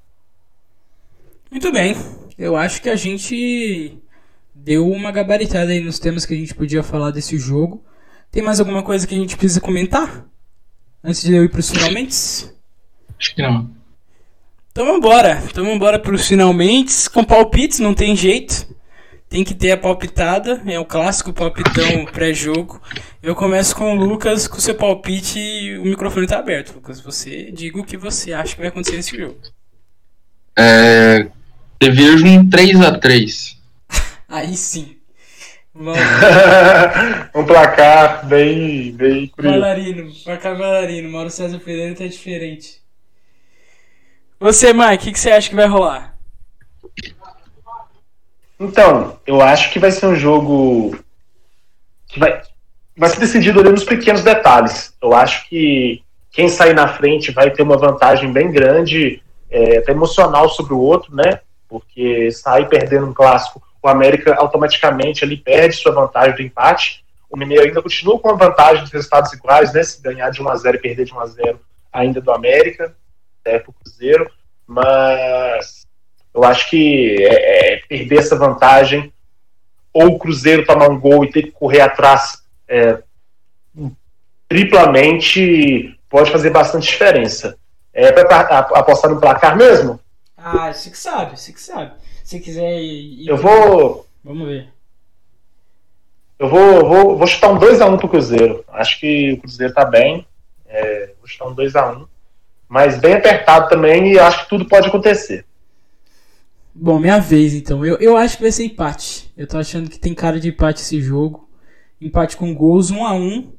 Muito 1.52 1.72
bem 1.72 1.96
eu 2.42 2.56
acho 2.56 2.82
que 2.82 2.90
a 2.90 2.96
gente 2.96 3.96
deu 4.54 4.90
uma 4.90 5.12
gabaritada 5.12 5.72
aí 5.72 5.80
nos 5.80 6.00
temas 6.00 6.26
que 6.26 6.34
a 6.34 6.38
gente 6.38 6.56
podia 6.56 6.82
falar 6.82 7.12
desse 7.12 7.38
jogo. 7.38 7.84
Tem 8.32 8.42
mais 8.42 8.60
alguma 8.60 8.82
coisa 8.82 9.06
que 9.06 9.14
a 9.14 9.18
gente 9.18 9.38
precisa 9.38 9.62
comentar? 9.62 10.26
Antes 11.04 11.22
de 11.22 11.36
eu 11.36 11.44
ir 11.44 11.50
para 11.50 11.60
os 11.60 11.70
finalmente? 11.70 12.16
Acho 13.20 13.36
que 13.36 13.42
não. 13.44 13.70
Então 14.72 14.88
vambora. 14.88 15.44
Então 15.46 15.64
vambora 15.64 16.00
para 16.00 16.16
os 16.16 16.28
finalmente. 16.28 17.08
Com 17.12 17.24
palpites, 17.24 17.80
não 17.80 17.94
tem 17.94 18.16
jeito. 18.16 18.68
Tem 19.32 19.46
que 19.46 19.56
ter 19.56 19.72
a 19.72 19.78
palpitada. 19.78 20.62
É 20.68 20.78
o 20.78 20.84
clássico 20.84 21.32
palpitão 21.32 22.04
pré-jogo. 22.12 22.82
Eu 23.24 23.34
começo 23.34 23.74
com 23.74 23.94
o 23.94 23.96
Lucas, 23.96 24.46
com 24.46 24.58
o 24.58 24.62
seu 24.62 24.76
palpite 24.76 25.40
e 25.40 25.78
o 25.78 25.86
microfone 25.86 26.26
está 26.26 26.38
aberto. 26.38 26.74
Lucas, 26.74 27.00
você 27.00 27.50
diga 27.50 27.80
o 27.80 27.86
que 27.86 27.96
você 27.96 28.34
acha 28.34 28.54
que 28.54 28.60
vai 28.60 28.68
acontecer 28.68 28.98
nesse 28.98 29.18
jogo. 29.18 29.40
É, 30.60 31.30
eu 31.80 31.94
vejo 31.94 32.28
um 32.28 32.50
3x3. 32.50 33.56
Aí 34.28 34.58
sim. 34.58 34.98
um 37.34 37.46
placar 37.46 38.28
bem, 38.28 38.92
bem 38.92 39.28
curioso. 39.28 39.62
Bailarino, 39.62 40.12
placar 40.26 40.58
bailarino. 40.58 41.10
Mauro 41.10 41.30
César 41.30 41.60
Pereira 41.60 41.96
tá 41.96 42.06
diferente. 42.06 42.82
Você, 44.42 44.74
Mike, 44.74 44.96
o 44.96 45.00
que, 45.00 45.12
que 45.14 45.20
você 45.22 45.32
acha 45.32 45.50
que 45.50 45.56
vai 45.56 45.68
rolar? 45.68 46.11
Então, 48.62 49.20
eu 49.26 49.42
acho 49.42 49.72
que 49.72 49.80
vai 49.80 49.92
ser 49.92 50.06
um 50.06 50.16
jogo 50.16 50.96
que 52.08 52.20
vai, 52.20 52.42
vai 52.96 53.10
ser 53.10 53.20
decidido 53.20 53.60
ali 53.60 53.72
nos 53.72 53.84
pequenos 53.84 54.24
detalhes. 54.24 54.96
Eu 55.02 55.14
acho 55.14 55.50
que 55.50 56.04
quem 56.32 56.48
sair 56.48 56.74
na 56.74 56.88
frente 56.88 57.32
vai 57.32 57.50
ter 57.50 57.64
uma 57.64 57.78
vantagem 57.78 58.32
bem 58.32 58.52
grande, 58.52 59.22
é, 59.50 59.80
até 59.80 59.92
emocional 59.92 60.48
sobre 60.48 60.74
o 60.74 60.80
outro, 60.80 61.14
né? 61.16 61.42
porque 61.72 62.30
sair 62.32 62.68
perdendo 62.68 63.08
um 63.08 63.14
clássico 63.14 63.64
o 63.82 63.88
América 63.88 64.36
automaticamente 64.36 65.24
ali 65.24 65.38
perde 65.38 65.76
sua 65.76 65.92
vantagem 65.92 66.36
do 66.36 66.42
empate. 66.44 67.04
O 67.30 67.38
Mineiro 67.38 67.64
ainda 67.64 67.82
continua 67.82 68.20
com 68.20 68.30
a 68.30 68.36
vantagem 68.36 68.84
dos 68.84 68.92
resultados 68.92 69.34
iguais, 69.34 69.74
né? 69.74 69.82
Se 69.82 70.00
ganhar 70.04 70.30
de 70.30 70.40
1 70.40 70.50
a 70.50 70.56
0 70.56 70.78
e 70.78 70.80
perder 70.80 71.06
de 71.06 71.14
1 71.14 71.20
a 71.20 71.26
0 71.26 71.60
ainda 71.92 72.22
do 72.22 72.32
América, 72.32 72.96
é 73.44 73.58
pro 73.58 73.74
Cruzeiro, 73.74 74.30
mas 74.68 75.81
eu 76.34 76.44
acho 76.44 76.70
que 76.70 77.18
é, 77.20 77.74
é 77.74 77.78
perder 77.88 78.20
essa 78.20 78.38
vantagem 78.38 79.12
ou 79.94 80.08
o 80.08 80.20
Cruzeiro 80.20 80.66
tomar 80.66 80.90
um 80.90 81.00
gol 81.00 81.24
e 81.26 81.32
ter 81.32 81.44
que 81.44 81.52
correr 81.52 81.82
atrás 81.82 82.44
é, 82.68 83.02
triplamente 84.48 85.98
pode 86.10 86.32
fazer 86.32 86.50
bastante 86.50 86.88
diferença. 86.88 87.58
É 87.94 88.12
para 88.12 88.60
apostar 88.60 89.12
no 89.12 89.20
placar 89.20 89.56
mesmo? 89.56 90.00
Ah, 90.38 90.72
você 90.74 90.90
que 90.90 90.98
sabe, 90.98 91.38
você 91.38 91.54
que 91.54 91.62
sabe. 91.62 91.94
Se 92.24 92.40
quiser 92.40 92.80
ir. 92.80 93.28
Eu 93.28 93.38
vou. 93.38 94.08
Vamos 94.24 94.48
ver. 94.48 94.70
Eu 96.40 96.50
vou, 96.50 96.88
vou, 96.88 97.18
vou 97.18 97.28
chutar 97.28 97.52
um 97.52 97.60
2x1 97.60 97.98
pro 97.98 98.10
Cruzeiro. 98.10 98.64
Acho 98.70 99.00
que 99.00 99.34
o 99.34 99.42
Cruzeiro 99.42 99.74
tá 99.74 99.86
bem. 99.86 100.26
É, 100.66 101.12
vou 101.20 101.28
chutar 101.28 101.48
um 101.48 101.56
2x1. 101.56 102.08
Mas 102.68 102.98
bem 102.98 103.14
apertado 103.14 103.70
também 103.70 104.14
e 104.14 104.20
acho 104.20 104.44
que 104.44 104.50
tudo 104.50 104.66
pode 104.66 104.88
acontecer. 104.88 105.46
Bom, 106.74 107.00
minha 107.00 107.20
vez 107.20 107.54
então. 107.54 107.86
Eu, 107.86 107.98
eu 107.98 108.18
acho 108.18 108.38
que 108.38 108.44
vai 108.44 108.52
ser 108.52 108.66
empate. 108.66 109.32
Eu 109.36 109.48
tô 109.48 109.58
achando 109.58 109.90
que 109.90 110.00
tem 110.00 110.14
cara 110.14 110.40
de 110.40 110.50
empate 110.50 110.82
esse 110.82 111.02
jogo. 111.02 111.50
Empate 112.00 112.38
com 112.38 112.54
gols 112.56 112.90
1 112.90 113.06
a 113.06 113.14
1 113.14 113.54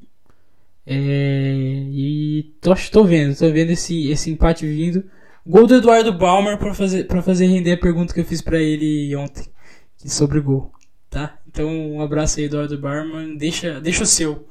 é, 0.85 1.85
E 1.89 2.53
tô, 2.59 2.75
tô 2.91 3.03
vendo, 3.05 3.37
tô 3.37 3.49
vendo 3.51 3.71
esse, 3.71 4.09
esse 4.09 4.29
empate 4.29 4.65
vindo. 4.65 5.03
Gol 5.45 5.67
do 5.67 5.75
Eduardo 5.75 6.11
Balmer 6.13 6.57
pra 6.57 6.73
fazer, 6.73 7.05
pra 7.05 7.21
fazer 7.21 7.47
render 7.47 7.73
a 7.73 7.77
pergunta 7.77 8.13
que 8.13 8.19
eu 8.19 8.25
fiz 8.25 8.41
para 8.41 8.61
ele 8.61 9.15
ontem. 9.15 9.45
Sobre 10.05 10.39
gol. 10.41 10.71
Tá? 11.09 11.37
Então 11.47 11.69
um 11.69 12.01
abraço 12.01 12.39
aí, 12.39 12.45
Eduardo 12.45 12.77
Balmer. 12.77 13.37
Deixa, 13.37 13.79
deixa 13.79 14.03
o 14.03 14.07
seu. 14.07 14.47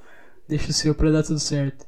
Deixa 0.49 0.71
o 0.71 0.73
seu 0.73 0.95
pra 0.95 1.11
dar 1.11 1.23
tudo 1.23 1.39
certo. 1.41 1.85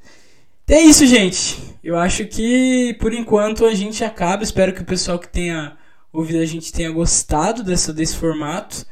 É 0.68 0.80
isso, 0.80 1.06
gente. 1.06 1.58
Eu 1.82 1.96
acho 1.96 2.26
que 2.26 2.96
por 2.98 3.12
enquanto 3.12 3.64
a 3.66 3.74
gente 3.74 4.02
acaba. 4.02 4.42
Espero 4.42 4.72
que 4.72 4.82
o 4.82 4.86
pessoal 4.86 5.18
que 5.18 5.28
tenha 5.28 5.76
ouvido 6.14 6.40
a 6.40 6.46
gente 6.46 6.72
tenha 6.72 6.90
gostado 6.90 7.64
dessa, 7.64 7.92
desse 7.92 8.16
formato. 8.16 8.86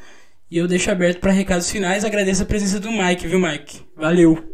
E 0.50 0.58
eu 0.58 0.68
deixo 0.68 0.90
aberto 0.90 1.20
para 1.20 1.32
recados 1.32 1.70
finais. 1.70 2.04
Agradeço 2.04 2.42
a 2.42 2.46
presença 2.46 2.78
do 2.78 2.90
Mike, 2.90 3.26
viu, 3.26 3.38
Mike? 3.38 3.80
Valeu. 3.96 4.52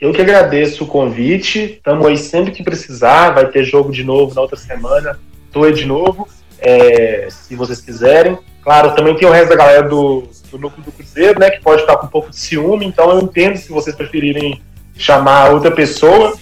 Eu 0.00 0.12
que 0.12 0.22
agradeço 0.22 0.84
o 0.84 0.86
convite. 0.86 1.58
Estamos 1.58 2.06
aí 2.06 2.16
sempre 2.16 2.52
que 2.52 2.62
precisar. 2.62 3.30
Vai 3.30 3.50
ter 3.50 3.64
jogo 3.64 3.92
de 3.92 4.02
novo 4.02 4.34
na 4.34 4.40
outra 4.40 4.56
semana. 4.56 5.20
Estou 5.46 5.64
aí 5.64 5.74
de 5.74 5.84
novo, 5.84 6.28
é, 6.60 7.26
se 7.28 7.56
vocês 7.56 7.80
quiserem. 7.80 8.38
Claro, 8.62 8.94
também 8.94 9.16
tem 9.16 9.28
o 9.28 9.32
resto 9.32 9.50
da 9.50 9.56
galera 9.56 9.88
do, 9.88 10.28
do 10.50 10.58
núcleo 10.58 10.84
do 10.84 10.92
Cruzeiro, 10.92 11.40
né? 11.40 11.50
Que 11.50 11.60
pode 11.60 11.82
ficar 11.82 11.96
com 11.96 12.06
um 12.06 12.10
pouco 12.10 12.30
de 12.30 12.36
ciúme. 12.36 12.86
Então 12.86 13.10
eu 13.10 13.20
entendo 13.20 13.56
se 13.56 13.68
vocês 13.68 13.94
preferirem 13.94 14.62
chamar 14.96 15.50
outra 15.50 15.70
pessoa, 15.70 16.34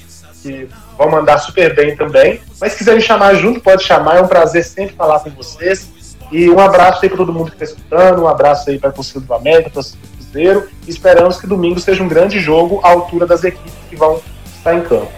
que 0.42 0.68
vão 0.98 1.08
mandar 1.08 1.38
super 1.38 1.74
bem 1.74 1.96
também. 1.96 2.40
Mas 2.60 2.72
se 2.72 2.78
quiserem 2.78 3.00
chamar 3.00 3.34
junto, 3.34 3.60
pode 3.60 3.84
chamar. 3.84 4.16
É 4.16 4.20
um 4.20 4.26
prazer 4.26 4.64
sempre 4.64 4.96
falar 4.96 5.20
com 5.20 5.30
vocês. 5.30 5.88
E 6.30 6.50
um 6.50 6.58
abraço 6.58 6.98
aí 7.02 7.08
para 7.08 7.16
todo 7.16 7.32
mundo 7.32 7.52
que 7.52 7.62
está 7.62 7.64
escutando. 7.64 8.22
Um 8.22 8.28
abraço 8.28 8.68
aí 8.68 8.78
para 8.78 8.90
a 8.90 8.92
torcida 8.92 9.20
do 9.20 9.32
América, 9.32 9.70
para 9.70 9.80
o 9.80 9.84
Cruzeiro. 10.16 10.68
Esperamos 10.86 11.40
que 11.40 11.46
domingo 11.46 11.78
seja 11.78 12.02
um 12.02 12.08
grande 12.08 12.40
jogo 12.40 12.80
à 12.82 12.90
altura 12.90 13.26
das 13.26 13.44
equipes 13.44 13.72
que 13.88 13.96
vão 13.96 14.20
estar 14.44 14.74
em 14.74 14.82
campo. 14.82 15.10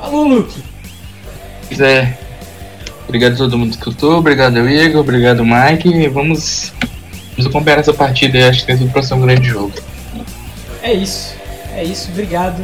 Alô, 0.00 0.24
Luke. 0.24 0.62
É. 1.80 2.14
Obrigado 3.06 3.34
a 3.34 3.36
todo 3.36 3.58
mundo 3.58 3.70
que 3.70 3.78
escutou. 3.78 4.18
Obrigado 4.18 4.56
ao 4.56 4.68
Igor. 4.68 5.00
Obrigado, 5.00 5.44
Mike. 5.44 6.08
Vamos, 6.08 6.72
vamos 7.32 7.46
acompanhar 7.46 7.80
essa 7.80 7.92
partida 7.92 8.38
e 8.38 8.44
acho 8.44 8.64
que 8.64 8.72
esse 8.72 8.84
vai 8.84 9.02
ser 9.02 9.14
um 9.14 9.20
grande 9.20 9.48
jogo. 9.48 9.72
É 10.82 10.92
isso. 10.92 11.34
É 11.74 11.82
isso. 11.82 12.10
Obrigado. 12.10 12.62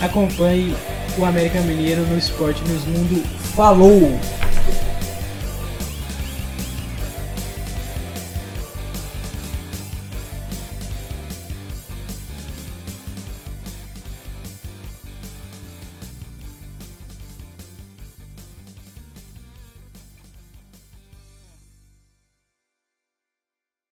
Acompanhe 0.00 0.74
o 1.18 1.24
América 1.24 1.60
Mineiro 1.60 2.02
no 2.02 2.16
Esporte 2.16 2.62
News 2.68 2.84
Mundo. 2.84 3.22
Falou! 3.54 4.18